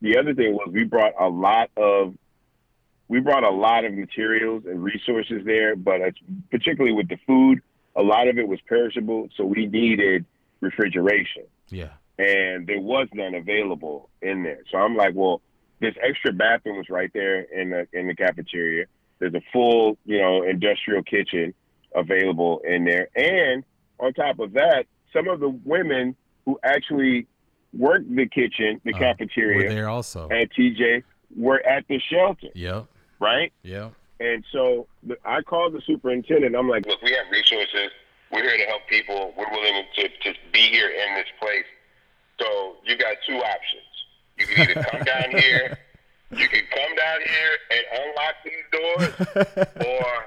[0.01, 2.15] the other thing was we brought a lot of
[3.07, 6.01] we brought a lot of materials and resources there, but
[6.49, 7.61] particularly with the food,
[7.95, 10.25] a lot of it was perishable, so we needed
[10.61, 11.43] refrigeration.
[11.69, 11.89] Yeah.
[12.17, 14.59] And there was none available in there.
[14.71, 15.41] So I'm like, well,
[15.81, 18.85] this extra bathroom was right there in the in the cafeteria.
[19.19, 21.53] There's a full, you know, industrial kitchen
[21.95, 23.09] available in there.
[23.15, 23.63] And
[23.99, 26.15] on top of that, some of the women
[26.45, 27.27] who actually
[27.73, 31.03] worked the kitchen, the uh, cafeteria, there also at TJ
[31.35, 32.47] were at the shelter.
[32.53, 32.85] Yep.
[33.19, 33.51] Right.
[33.63, 33.93] Yep.
[34.19, 36.55] And so the, I called the superintendent.
[36.55, 37.89] I'm like, look, we have resources.
[38.31, 39.33] We're here to help people.
[39.37, 41.65] We're willing to, to be here in this place.
[42.39, 43.90] So you got two options.
[44.41, 45.77] You can either come down here,
[46.31, 50.25] you can come down here and unlock these doors, or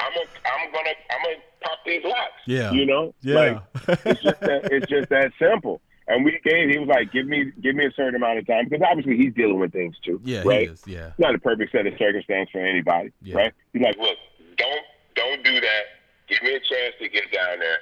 [0.00, 2.42] I'm a, I'm gonna I'm gonna pop these locks.
[2.46, 2.72] Yeah.
[2.72, 3.14] You know?
[3.22, 3.34] Yeah.
[3.34, 5.80] Like, it's just that it's just that simple.
[6.06, 8.68] And we gave he was like, give me give me a certain amount of time
[8.68, 10.20] because obviously he's dealing with things too.
[10.24, 10.70] Yeah, right?
[10.70, 11.08] Is, yeah.
[11.08, 13.12] It's not a perfect set of circumstance for anybody.
[13.22, 13.36] Yeah.
[13.36, 13.52] Right?
[13.72, 14.18] He's like, look,
[14.56, 14.84] don't
[15.14, 15.82] don't do that.
[16.28, 17.78] Give me a chance to get down there.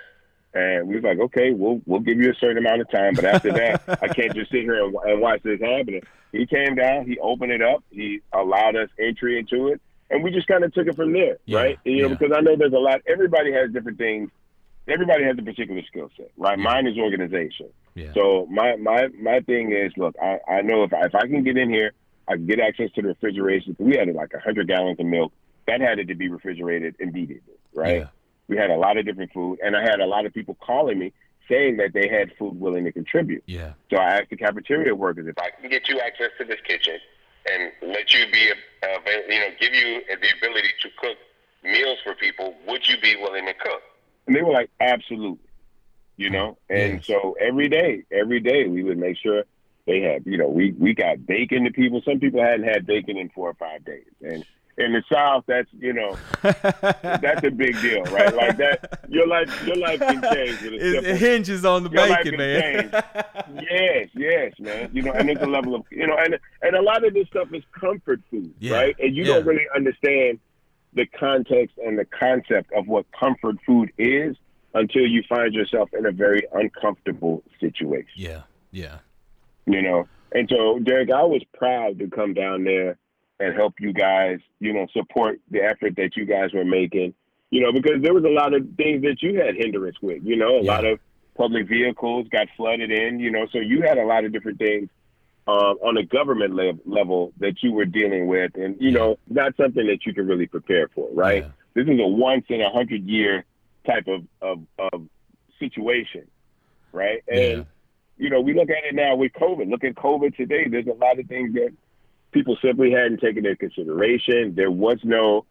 [0.55, 3.25] And we was like, okay, we'll we'll give you a certain amount of time, but
[3.25, 6.03] after that, I can't just sit here and, and watch this happening.
[6.31, 9.81] He came down, he opened it up, he allowed us entry into it,
[10.11, 11.59] and we just kind of took it from there, yeah.
[11.59, 11.79] right?
[11.85, 13.01] You know, because I know there's a lot.
[13.07, 14.31] Everybody has different things.
[14.87, 16.59] Everybody has a particular skill set, right?
[16.59, 16.65] Yeah.
[16.65, 17.69] Mine is organization.
[17.95, 18.13] Yeah.
[18.13, 21.45] So my my my thing is, look, I, I know if I, if I can
[21.45, 21.93] get in here,
[22.29, 23.75] I can get access to the refrigeration.
[23.79, 25.33] We had like hundred gallons of milk
[25.67, 28.09] that had to be refrigerated immediately, right?
[28.49, 30.99] We had a lot of different food, and I had a lot of people calling
[30.99, 31.13] me
[31.49, 33.43] saying that they had food willing to contribute.
[33.47, 33.73] Yeah.
[33.91, 36.99] So I asked the cafeteria workers if I can get you access to this kitchen
[37.51, 38.51] and let you be,
[38.83, 38.87] uh,
[39.29, 41.17] you know, give you the ability to cook
[41.65, 43.83] meals for people, would you be willing to cook?
[44.27, 45.39] And they were like, absolutely.
[46.17, 47.07] You know, and Yes.
[47.07, 49.45] so every day, every day we would make sure
[49.87, 52.03] they had, you know, we we got bacon to people.
[52.05, 54.45] Some people hadn't had bacon in four or five days, and
[54.79, 58.35] in the South, that's you know, that's a big deal, right?
[58.35, 62.09] Like that, your life, your life can change with It, it hinges on the your
[62.09, 62.91] bacon, man.
[62.91, 62.93] change.
[63.71, 64.91] yes, yes, man.
[64.93, 67.27] You know, and there's a level of you know, and and a lot of this
[67.29, 68.97] stuff is comfort food, Yeah, right?
[68.99, 70.39] And you don't really understand
[70.95, 74.37] the context and the concept of what comfort food is
[74.75, 78.43] until you find yourself in a very uncomfortable situation yeah.
[78.71, 78.99] Yeah.
[79.67, 80.09] you know.
[80.35, 82.97] And so, Derek, I was proud to come down there
[83.43, 87.13] and help you guys, you know, support the effort that you guys were making,
[87.51, 90.37] you know, because there was a lot of things that you had hindrance with, you
[90.37, 90.73] know, a Yeah.
[90.75, 91.01] lot of
[91.37, 94.89] public vehicles got flooded in, you know, so you had a lot of different things
[95.49, 98.99] um, on a government le- level that you were dealing with, and you Yeah.
[98.99, 101.43] know, not something that you can really prepare for, right?
[101.43, 101.51] Yeah.
[101.75, 103.45] This is a once in a hundred year
[103.85, 105.09] type of, of, of
[105.59, 106.29] situation,
[106.93, 107.23] right?
[107.27, 107.67] And
[108.19, 109.69] you know, we look at it now with COVID.
[109.69, 110.69] Look at COVID today.
[110.69, 111.73] There's a lot of things that
[112.33, 114.55] people simply hadn't taken into consideration.
[114.55, 115.45] There was no,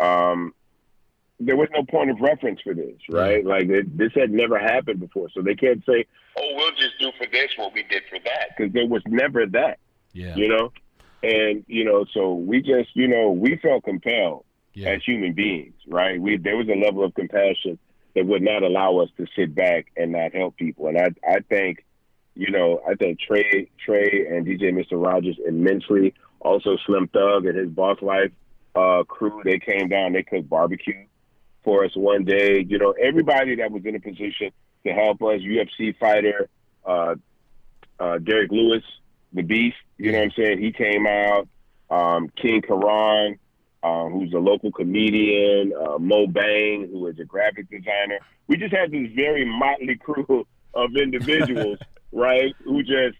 [0.00, 0.54] um,
[1.40, 3.44] there was no point of reference for this, right?
[3.44, 6.06] Like it, this had never happened before, so they can't say,
[6.38, 9.46] "Oh, we'll just do for this what we did for that," because there was never
[9.46, 9.78] that,
[10.12, 10.36] Yeah.
[10.36, 10.72] you know.
[11.24, 14.44] And you know, so we just, you know, we felt compelled
[14.74, 14.90] Yeah.
[14.90, 16.20] as human beings, right?
[16.20, 17.78] We there was a level of compassion
[18.14, 20.86] that would not allow us to sit back and not help people.
[20.88, 21.84] And I I think,
[22.34, 25.02] you know, I think Trae Trae and DJ Mr.
[25.02, 26.14] Rogers immensely.
[26.40, 28.32] Also Slim Thug and his Boss Life
[28.74, 31.06] uh, crew, they came down, they cooked barbecue
[31.62, 32.64] for us one day.
[32.66, 34.50] You know, everybody that was in a position
[34.84, 36.48] to help us, UFC fighter,
[36.84, 37.14] uh,
[38.00, 38.82] uh, Derrick Lewis,
[39.32, 40.58] the Beast, you know what I'm saying?
[40.60, 41.48] He came out.
[41.90, 43.38] Um, King Karan,
[43.82, 48.18] uh, who's a local comedian, uh, Mo Bang, who is a graphic designer.
[48.48, 51.78] We just had this very motley crew of individuals,
[52.12, 52.54] right?
[52.64, 53.16] Who just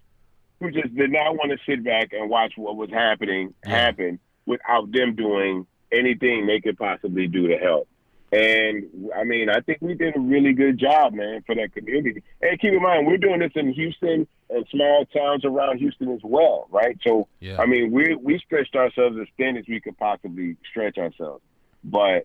[0.60, 3.70] who just did not want to sit back and watch what was happening Yeah.
[3.70, 7.88] happen without them doing anything they could possibly do to help.
[8.32, 8.84] And
[9.14, 12.22] I mean, I think we did a really good job, man, for that community.
[12.40, 16.20] And keep in mind, we're doing this in Houston and small towns around Houston as
[16.22, 16.96] well, right?
[17.06, 17.60] So, Yeah.
[17.60, 21.42] I mean, we we stretched ourselves as thin as we could possibly stretch ourselves,
[21.84, 22.24] but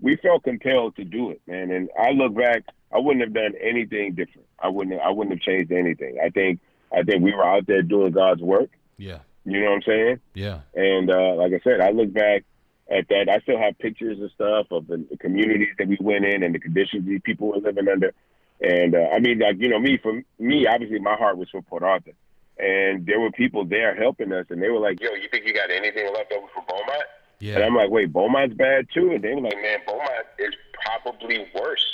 [0.00, 1.70] we felt compelled to do it, man.
[1.70, 4.46] And I look back, I wouldn't have done anything different.
[4.58, 6.18] I wouldn't I wouldn't have changed anything.
[6.22, 6.60] I think
[6.92, 8.70] I think we were out there doing God's work.
[8.98, 9.20] Yeah.
[9.44, 10.20] You know what I'm saying?
[10.34, 10.60] Yeah.
[10.74, 12.44] And uh, like I said, I look back
[12.90, 13.28] at that.
[13.28, 16.54] I still have pictures and stuff of the, the communities that we went in and
[16.54, 18.12] the conditions these people were living under.
[18.60, 21.62] And uh, I mean, like you know, me for me, obviously, my heart was for
[21.62, 22.12] Port Arthur,
[22.58, 25.52] and there were people there helping us, and they were like, "Yo, you think you
[25.52, 27.02] got anything left over for Beaumont?"
[27.40, 27.56] Yeah.
[27.56, 31.44] And I'm like, "Wait, Beaumont's bad too?" And they were like, "Man, Beaumont is probably
[31.58, 31.84] worse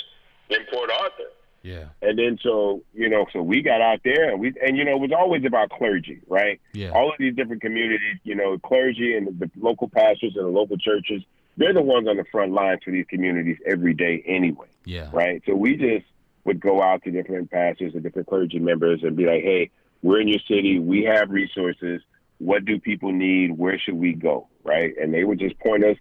[0.49, 1.23] than Port Arthur."
[1.61, 1.85] yeah.
[2.01, 4.91] And then so you know, so we got out there and we and you know
[4.95, 6.59] it was always about clergy, right?
[6.73, 6.91] Yeah.
[6.91, 10.49] All of these different communities, you know, clergy and the, the local pastors and the
[10.49, 11.21] local churches,
[11.57, 15.09] they're the ones on the front lines for these communities every day anyway, Yeah.
[15.11, 15.41] right?
[15.45, 16.05] So we just
[16.45, 19.69] would go out to different pastors and different clergy members and be like, hey,
[20.01, 22.01] we're in your city, we have resources.
[22.37, 23.57] What do people need?
[23.57, 24.47] Where should we go?
[24.63, 24.93] Right?
[24.97, 25.97] And they would just point us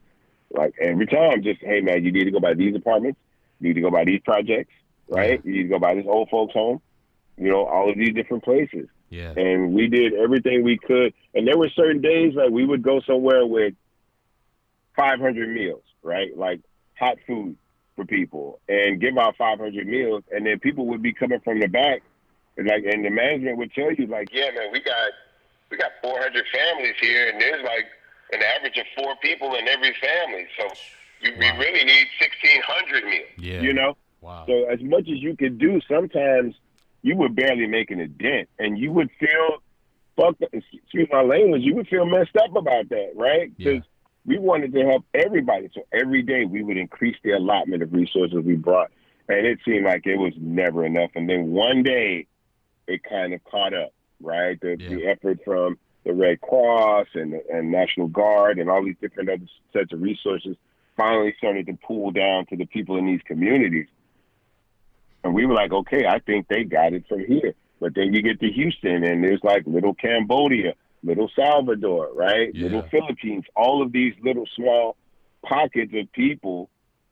[0.51, 3.19] like every time, just hey man, you need to go by these apartments,
[3.61, 4.73] you need to go by these projects,
[5.09, 5.41] right?
[5.45, 6.81] You need to go by this old folks home,
[7.37, 8.89] you know, all of these different places.
[9.11, 9.33] Yeah.
[9.37, 11.15] And we did everything we could.
[11.35, 13.75] And there were certain days like we would go somewhere with
[14.97, 16.37] 500 meals, right?
[16.37, 16.61] Like
[16.99, 17.57] hot food
[17.97, 20.25] for people and give out 500 meals.
[20.31, 22.03] And then people would be coming from the back.
[22.57, 25.11] And like, and the management would tell you like, yeah, man, we got,
[25.71, 27.87] we got 400 families here and there's like
[28.33, 30.47] an average of four people in every family.
[30.59, 30.69] So
[31.23, 31.39] you, Wow.
[31.59, 33.61] we really need 1,600 meals, Yeah.
[33.63, 33.97] you know?
[34.21, 34.45] Wow.
[34.47, 36.55] So as much as you could do, sometimes
[37.03, 39.63] you were barely making a dent, and you would feel
[40.17, 40.35] fuck.
[40.53, 41.63] Excuse my language.
[41.63, 43.53] You would feel messed up about that, right?
[43.57, 43.73] Yeah.
[43.75, 43.89] Because
[44.27, 45.71] we wanted to help everybody.
[45.73, 48.91] So every day we would increase the allotment of resources we brought,
[49.29, 51.11] and it seemed like it was never enough.
[51.15, 52.27] And then one day,
[52.89, 54.61] it kind of caught up, right?
[54.61, 59.29] The, the effort from the Red Cross and and National Guard and all these different
[59.31, 60.57] other sets of resources
[60.99, 63.87] finally started to pull down to the people in these communities.
[65.25, 67.55] And we were like, okay, I think they got it from here.
[67.81, 72.55] But then you get to Houston and there's like little Cambodia, little Salvador, right?
[72.55, 72.65] Yeah.
[72.65, 74.97] Little Philippines, all of these little small
[75.43, 76.69] pockets of people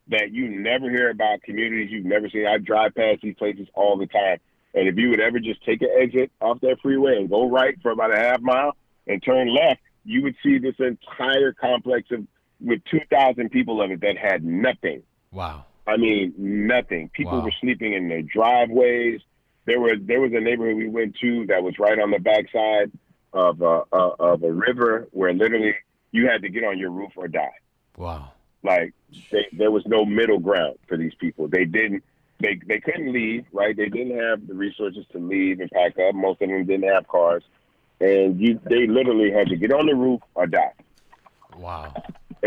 [0.08, 2.46] that you never hear about, communities you've never seen.
[2.46, 4.38] I drive past these places all the time.
[4.74, 7.80] And if you would ever just take an exit off that freeway and go right
[7.82, 8.76] for about a half mile
[9.06, 12.26] and turn left, you would see this entire complex of
[12.60, 15.02] with 2,000 people of it that had nothing.
[15.32, 15.64] Wow.
[15.86, 17.10] I mean, nothing.
[17.10, 17.44] People Wow.
[17.44, 19.20] were sleeping in their driveways.
[19.66, 22.90] There was there was a neighborhood we went to that was right on the backside
[23.32, 25.74] of a, uh, of a river where literally
[26.12, 27.50] you had to get on your roof or die.
[27.96, 28.32] Wow.
[28.62, 28.94] Like
[29.30, 31.48] they, there was no middle ground for these people.
[31.48, 32.02] They didn't
[32.40, 33.76] they they couldn't leave, right?
[33.76, 36.14] They didn't have the resources to leave and pack up.
[36.14, 37.42] Most of them didn't have cars,
[38.00, 40.72] and you they literally had to get on the roof or die.
[41.56, 41.94] Wow.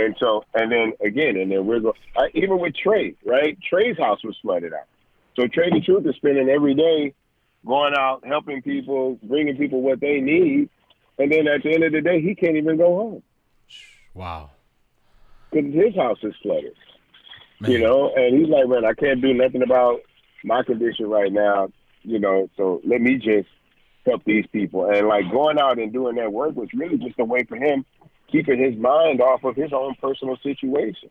[0.05, 1.95] And so, and then again, and then we're going,
[2.33, 3.57] even with Trae, right?
[3.71, 4.87] Trae's house was flooded out.
[5.35, 7.13] So Trae tha Truth is spending every day
[7.65, 10.69] going out, helping people, bringing people what they need.
[11.17, 13.23] And then at the end of the day, he can't even go home
[14.13, 14.51] Wow.
[15.51, 16.73] because his house is flooded,
[17.59, 17.71] Man.
[17.71, 18.11] you know?
[18.15, 19.99] And he's like, man, I can't do nothing about
[20.43, 21.69] my condition right now,
[22.03, 22.49] you know?
[22.55, 23.49] So let me just
[24.05, 24.89] help these people.
[24.89, 27.85] And like going out and doing that work was really just a way for him
[28.31, 31.10] keeping his mind off of his own personal situation.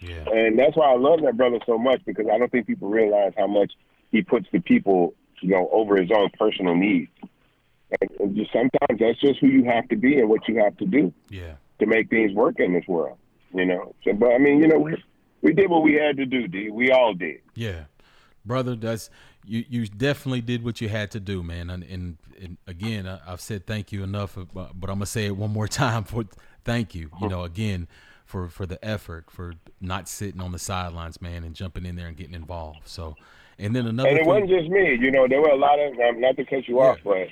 [0.00, 0.24] Yeah.
[0.30, 3.32] And that's why I love that brother so much because I don't think people realize
[3.36, 3.72] how much
[4.10, 7.10] he puts the people, you know, over his own personal needs.
[8.00, 10.76] And, and just sometimes that's just who you have to be and what you have
[10.78, 11.54] to do Yeah.
[11.80, 13.16] to make things work in this world.
[13.52, 13.94] You know.
[14.04, 14.96] So, but I mean, you know, we,
[15.42, 16.46] we did what we had to do.
[16.46, 16.70] D.
[16.70, 17.40] We all did.
[17.56, 17.84] Yeah,
[18.44, 19.10] brother, that's
[19.44, 19.64] you.
[19.68, 21.68] You definitely did what you had to do, man.
[21.68, 25.26] And, and, and again, I, I've said thank you enough, but but I'm gonna say
[25.26, 26.26] it one more time for
[26.64, 27.10] thank you.
[27.20, 27.88] You know, again,
[28.24, 32.06] for for the effort, for not sitting on the sidelines, man, and jumping in there
[32.06, 32.80] and getting involved.
[32.86, 33.16] So,
[33.58, 34.96] and then another And it thing, wasn't just me.
[35.00, 37.28] You know, there were a lot of um, not to cut you off, but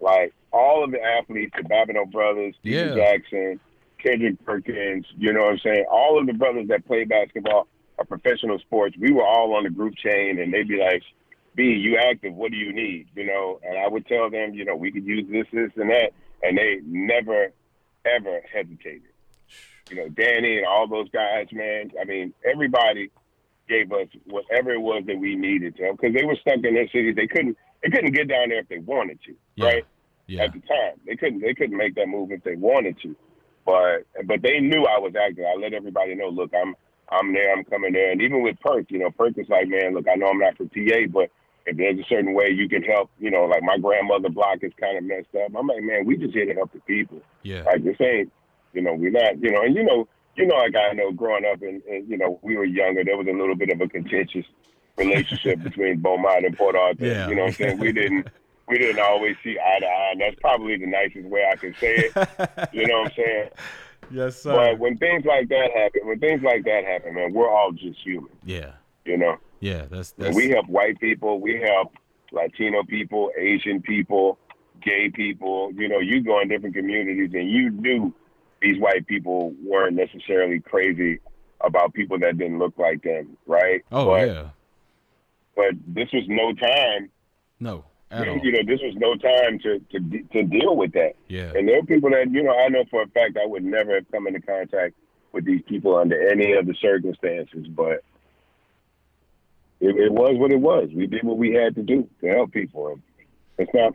[0.00, 2.94] like all of the athletes, the Babineaux brothers, Yeah.
[2.94, 3.58] Jackson,
[3.98, 5.84] Kendrick Perkins, you know what I'm saying?
[5.90, 7.66] All of the brothers that play basketball
[7.98, 8.96] are professional sports.
[9.00, 11.02] We were all on the group chain, and they'd be like,
[11.54, 12.34] "B, you active?
[12.34, 15.06] What do you need?" You know, and I would tell them, you know, we could
[15.06, 17.52] use this, this, and that, and they never,
[18.04, 19.02] ever hesitated.
[19.90, 21.90] You know, Danny and all those guys, man.
[22.00, 23.10] I mean, everybody
[23.68, 26.88] gave us whatever it was that we needed to, because they were stuck in their
[26.88, 27.12] city.
[27.12, 29.64] They couldn't, they couldn't get down there if they wanted to, Yeah.
[29.66, 29.84] right?
[30.26, 33.14] yeah, At the time, they couldn't, they couldn't make that move if they wanted to,
[33.66, 35.44] but but they knew I was active.
[35.44, 36.74] I let everybody know, look, I'm
[37.10, 38.10] I'm there, I'm coming there.
[38.10, 40.56] And even with Perk, you know, Perk is like, man, look, I know I'm not
[40.56, 41.30] from PA, but
[41.66, 44.72] if there's a certain way you can help, you know, like my grandmother block is
[44.78, 45.52] kind of messed up.
[45.56, 47.20] I'm like, man, we just here to help the people.
[47.42, 47.62] Yeah.
[47.62, 48.32] Like this ain't,
[48.72, 51.44] you know, we're not, you know, and you know, you know, like I know growing
[51.44, 53.88] up and, and you know, we were younger, there was a little bit of a
[53.88, 54.44] contentious
[54.96, 57.06] relationship between Beaumont and Port Arthur.
[57.06, 57.28] Yeah.
[57.28, 57.78] You know what I'm saying?
[57.78, 58.28] We didn't
[58.68, 61.74] we didn't always see eye to eye, and that's probably the nicest way I can
[61.74, 62.68] say it.
[62.72, 63.50] you know what I'm saying?
[64.10, 64.54] yes, sir.
[64.54, 68.00] But when things like that happen, when things like that happen, man, we're all just
[68.02, 68.30] human.
[68.44, 68.72] yeah.
[69.04, 69.86] You know, Yeah.
[69.90, 71.94] That's that's we help white people, we help
[72.32, 74.38] Latino people, Asian people,
[74.82, 75.72] gay people.
[75.74, 78.12] You know, you go in different communities, and you knew
[78.60, 81.20] these white people weren't necessarily crazy
[81.60, 83.82] about people that didn't look like them, right?
[83.90, 84.48] Oh but, yeah.
[85.56, 87.10] But this was no time.
[87.58, 87.84] No.
[88.10, 88.38] At all.
[88.38, 91.14] You know, this was no time to to to deal with that.
[91.28, 91.52] Yeah.
[91.54, 93.94] And there are people that you know I know for a fact I would never
[93.94, 94.94] have come into contact
[95.32, 98.04] with these people under any of the circumstances, but
[99.84, 100.88] it, it was what it was.
[100.94, 102.88] We did what we had to do to help people.
[102.88, 103.02] And
[103.58, 103.94] it's not.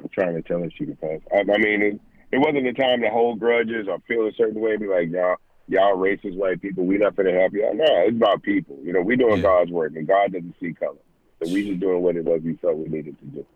[0.00, 1.20] I'm trying to tell her she can pass.
[1.32, 2.00] I, I mean, it,
[2.30, 4.72] it wasn't the time to hold grudges or feel a certain way.
[4.72, 5.36] And be like, y'all,
[5.66, 6.84] y'all racist white people.
[6.84, 7.74] We not gonna help y'all.
[7.74, 8.78] No, it's about people.
[8.82, 9.42] You know, we doing Yeah.
[9.42, 10.96] God's work, and God doesn't see color.
[11.42, 13.46] So we just doing what it was we felt we needed to do.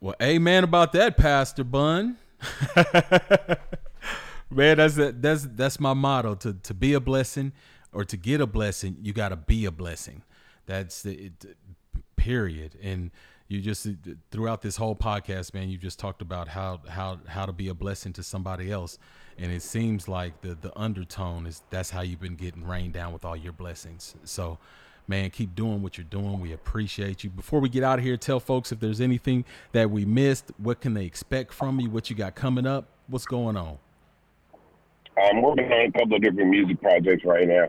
[0.00, 2.18] Well, amen about that, Pastor Bun.
[4.50, 6.34] Man, that's that's that's my motto.
[6.36, 7.52] To to be a blessing
[7.92, 10.22] or to get a blessing, you got to be a blessing.
[10.66, 11.56] That's the it,
[12.16, 12.76] period.
[12.82, 13.10] And
[13.48, 13.86] you just
[14.30, 17.74] throughout this whole podcast, man, you just talked about how how how to be a
[17.74, 18.98] blessing to somebody else.
[19.38, 23.12] And it seems like the the undertone is that's how you've been getting rained down
[23.12, 24.16] with all your blessings.
[24.24, 24.58] So,
[25.06, 26.40] man, keep doing what you're doing.
[26.40, 27.30] We appreciate you.
[27.30, 30.80] Before we get out of here, tell folks if there's anything that we missed, what
[30.80, 33.78] can they expect from you, what you got coming up, what's going on.
[35.18, 37.68] Um, I'm working on a couple of different music projects right now.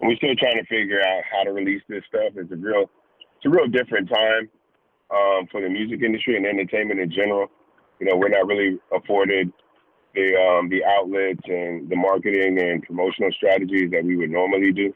[0.00, 2.32] And we're still trying to figure out how to release this stuff.
[2.36, 2.90] It's a real,
[3.36, 4.48] it's a real different time
[5.10, 7.48] um, for the music industry and entertainment in general.
[8.00, 9.52] You know, we're not really afforded
[10.14, 14.94] the um, the outlets and the marketing and promotional strategies that we would normally do.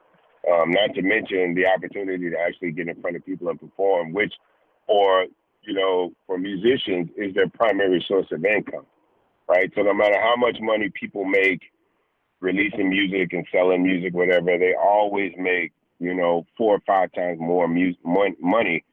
[0.50, 4.12] Um, not to mention the opportunity to actually get in front of people and perform,
[4.12, 4.32] which,
[4.88, 5.26] or
[5.62, 8.86] you know, for musicians is their primary source of income,
[9.48, 9.70] right?
[9.76, 11.60] So no matter how much money people make
[12.43, 17.39] releasing music and selling music, whatever, they always make you know four or five times
[17.40, 18.85] more music money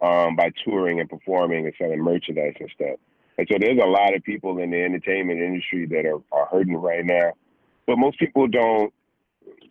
[0.00, 2.98] um, by touring and performing and selling merchandise and stuff.
[3.38, 6.76] And so there's a lot of people in the entertainment industry that are, are hurting
[6.76, 7.32] right now,
[7.86, 8.92] but most people don't.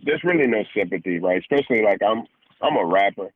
[0.03, 1.39] There's really no sympathy, right?
[1.39, 2.23] Especially like I'm
[2.61, 3.29] I'm a rapper,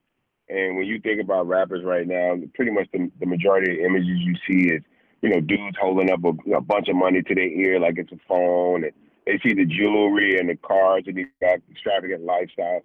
[0.50, 4.08] and when you think about rappers right now, pretty much the, the majority of images
[4.08, 4.82] you see is
[5.22, 8.12] you know dudes holding up a, a bunch of money to their ear like it's
[8.12, 8.94] a phone and
[9.26, 11.26] they see the jewelry and the cars and the
[11.72, 12.82] extravagant lifestyle.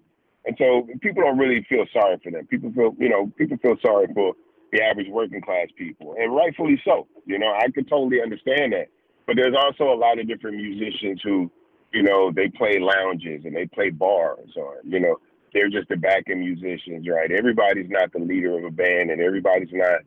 [0.46, 2.46] And so people don't really feel sorry for them.
[2.46, 4.34] People feel, you know, people feel sorry for
[4.72, 7.06] the average working class people, and rightfully so.
[7.26, 8.88] You know, I could totally understand that.
[9.26, 11.50] But there's also a lot of different musicians who,
[11.92, 15.16] you know, they play lounges and they play bars, or you know,
[15.52, 17.30] they're just the backing musicians, right?
[17.30, 20.00] Everybody's not the leader of a band, and everybody's not,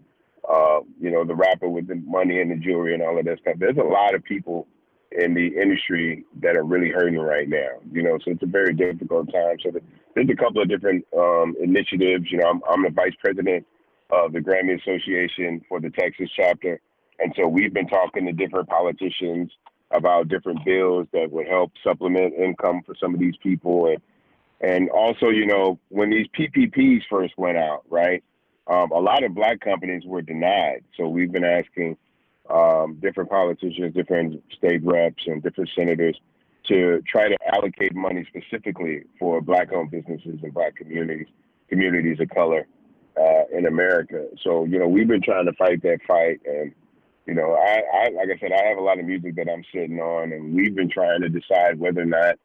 [0.50, 3.40] uh, you know, the rapper with the money and the jewelry and all of that
[3.40, 3.56] stuff.
[3.58, 4.68] There's a lot of people
[5.12, 7.80] in the industry that are really hurting right now.
[7.92, 9.58] You know, so it's a very difficult time.
[9.64, 9.72] So
[10.16, 12.32] there's a couple of different um, initiatives.
[12.32, 13.66] You know, I'm, I'm the vice president
[14.10, 16.80] of the Grammy Association for the Texas chapter,
[17.20, 19.52] and so we've been talking to different politicians
[19.92, 24.02] about different bills that would help supplement income for some of these people, and
[24.62, 28.24] and also, you know, when these PPPs first went out, right?
[28.68, 30.84] Um, a lot of black companies were denied.
[30.96, 31.98] So we've been asking
[32.50, 36.20] um, different politicians, different state reps, and different senators
[36.68, 41.28] to try to allocate money specifically for black-owned businesses and black communities,
[41.70, 42.68] communities of color
[43.20, 44.28] uh, in America.
[44.44, 46.74] So you know, we've been trying to fight that fight, and
[47.26, 49.64] you know, I, I like I said, I have a lot of music that I'm
[49.74, 52.36] sitting on, and we've been trying to decide whether or not,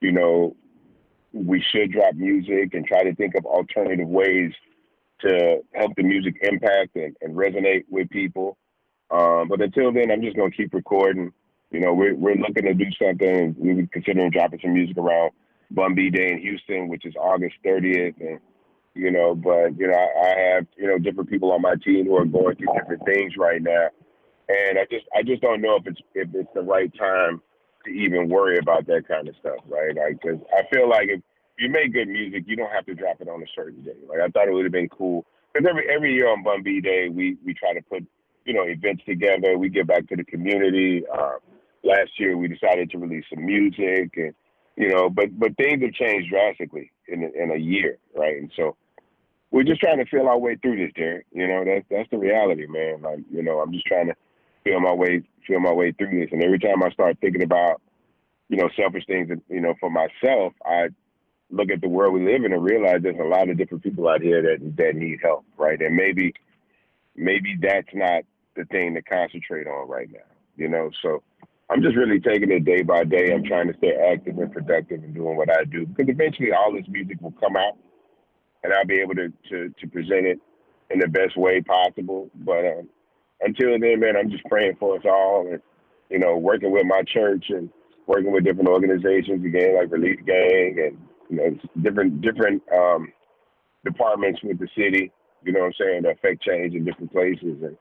[0.00, 0.56] you know,
[1.32, 4.52] we should drop music and try to think of alternative ways
[5.20, 8.56] to help the music impact and, and resonate with people.
[9.10, 11.32] Um, but until then, I'm just gonna keep recording.
[11.70, 13.54] You know, we're we're looking to do something.
[13.58, 15.32] We were considering dropping some music around
[15.70, 18.40] Bun B Day in Houston, which is August 30th, and
[18.94, 22.06] you know, but you know, I, I have you know different people on my team
[22.06, 23.88] who are going through different things right now,
[24.48, 27.42] and I just I just don't know if it's if it's the right time
[27.84, 29.94] to even worry about that kind of stuff, right?
[29.94, 31.20] Like, cause I feel like if
[31.58, 33.96] you make good music, you don't have to drop it on a certain day.
[34.08, 36.80] Like, I thought it would have been cool because every every year on Bun B
[36.80, 38.04] Day, we we try to put
[38.46, 39.58] you know events together.
[39.58, 41.04] We give back to the community.
[41.12, 41.34] Uh,
[41.84, 44.34] last year, we decided to release some music, and
[44.76, 48.36] you know, but but things have changed drastically in in a year, right?
[48.36, 48.76] And so
[49.50, 51.26] we're just trying to feel our way through this, Derek.
[51.32, 53.02] You know, that's that's the reality, man.
[53.02, 54.14] Like, you know, I'm just trying to
[54.64, 56.30] feel my way feel my way through this.
[56.32, 57.80] And every time I start thinking about,
[58.48, 60.88] you know, selfish things, you know, for myself, I
[61.50, 64.08] look at the world we live in and realize there's a lot of different people
[64.08, 65.80] out here that that need help, right?
[65.80, 66.34] And maybe
[67.14, 68.24] maybe that's not
[68.56, 70.90] the thing to concentrate on right now, you know.
[71.02, 71.22] So
[71.70, 73.32] I'm just really taking it day by day.
[73.32, 76.72] I'm trying to stay active and productive and doing what I do because eventually all
[76.72, 77.76] this music will come out
[78.62, 80.40] and I'll be able to to, to present it
[80.90, 82.30] in the best way possible.
[82.34, 82.88] But um,
[83.40, 85.60] until then, man, I'm just praying for us all and
[86.10, 87.68] you know working with my church and
[88.06, 93.12] working with different organizations again like Relief Gang and you know different different um,
[93.84, 95.10] departments with the city.
[95.44, 97.76] You know what I'm saying to affect change in different places and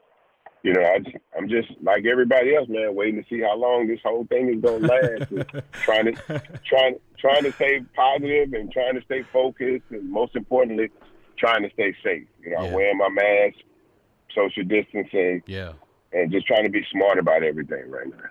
[0.66, 3.88] you know, I just, I'm just like everybody else, man, waiting to see how long
[3.88, 5.64] this whole thing is gonna last.
[5.84, 10.90] trying to, trying, trying to stay positive and trying to stay focused, and most importantly,
[11.38, 12.24] trying to stay safe.
[12.42, 12.74] You know, yeah.
[12.74, 13.58] wearing my mask,
[14.34, 15.74] social distancing, yeah,
[16.12, 18.30] and just trying to be smart about everything right now.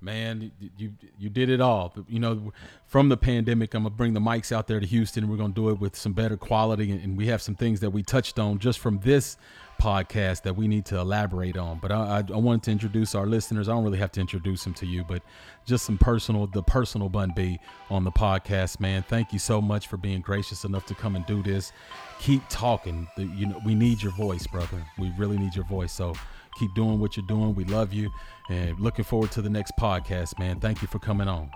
[0.00, 1.94] Man, you you did it all.
[2.08, 2.52] You know,
[2.86, 5.28] from the pandemic, I'm gonna bring the mics out there to Houston.
[5.28, 8.02] We're gonna do it with some better quality, and we have some things that we
[8.02, 9.36] touched on just from this
[9.82, 11.78] podcast that we need to elaborate on.
[11.78, 13.68] But I, I, I, wanted to introduce our listeners.
[13.68, 15.22] I don't really have to introduce them to you, but
[15.66, 17.58] just some personal, the personal Bun B
[17.90, 19.02] on the podcast, man.
[19.02, 21.72] Thank you so much for being gracious enough to come and do this.
[22.20, 23.08] Keep talking.
[23.16, 24.84] You know, we need your voice, brother.
[24.98, 25.92] We really need your voice.
[25.92, 26.14] So
[26.60, 27.56] keep doing what you're doing.
[27.56, 28.08] We love you,
[28.50, 30.60] and looking forward to the next podcast, man.
[30.60, 31.50] Thank you for coming on.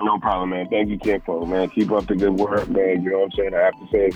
[0.00, 0.68] No problem, man.
[0.68, 1.68] Thank you, Kenpo, man.
[1.70, 3.02] Keep up the good work, man.
[3.02, 3.54] You know what I'm saying?
[3.54, 4.10] I have to say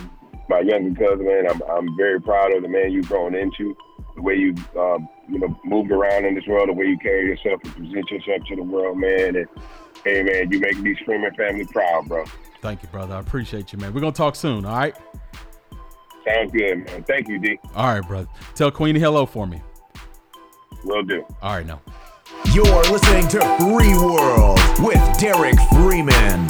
[0.49, 1.49] my younger cousin, man.
[1.49, 3.77] I'm I'm very proud of the man you've grown into,
[4.15, 7.27] the way you um, you know moved around in this world, the way you carry
[7.27, 9.37] yourself and present yourself to the world, man.
[9.37, 9.47] And
[10.05, 12.25] hey, man, you make these Freeman family proud, bro.
[12.61, 13.15] Thank you, brother.
[13.15, 13.93] I appreciate you, man.
[13.93, 14.65] We're gonna talk soon.
[14.65, 14.97] All right.
[16.27, 17.05] Sounds good, man.
[17.05, 17.59] Thank you, D.
[17.75, 18.29] All right, brother.
[18.55, 19.61] Tell Queenie hello for me.
[20.85, 21.25] Will do.
[21.43, 21.81] All right, now.
[22.53, 26.47] You're listening to Free World with Derek Freeman.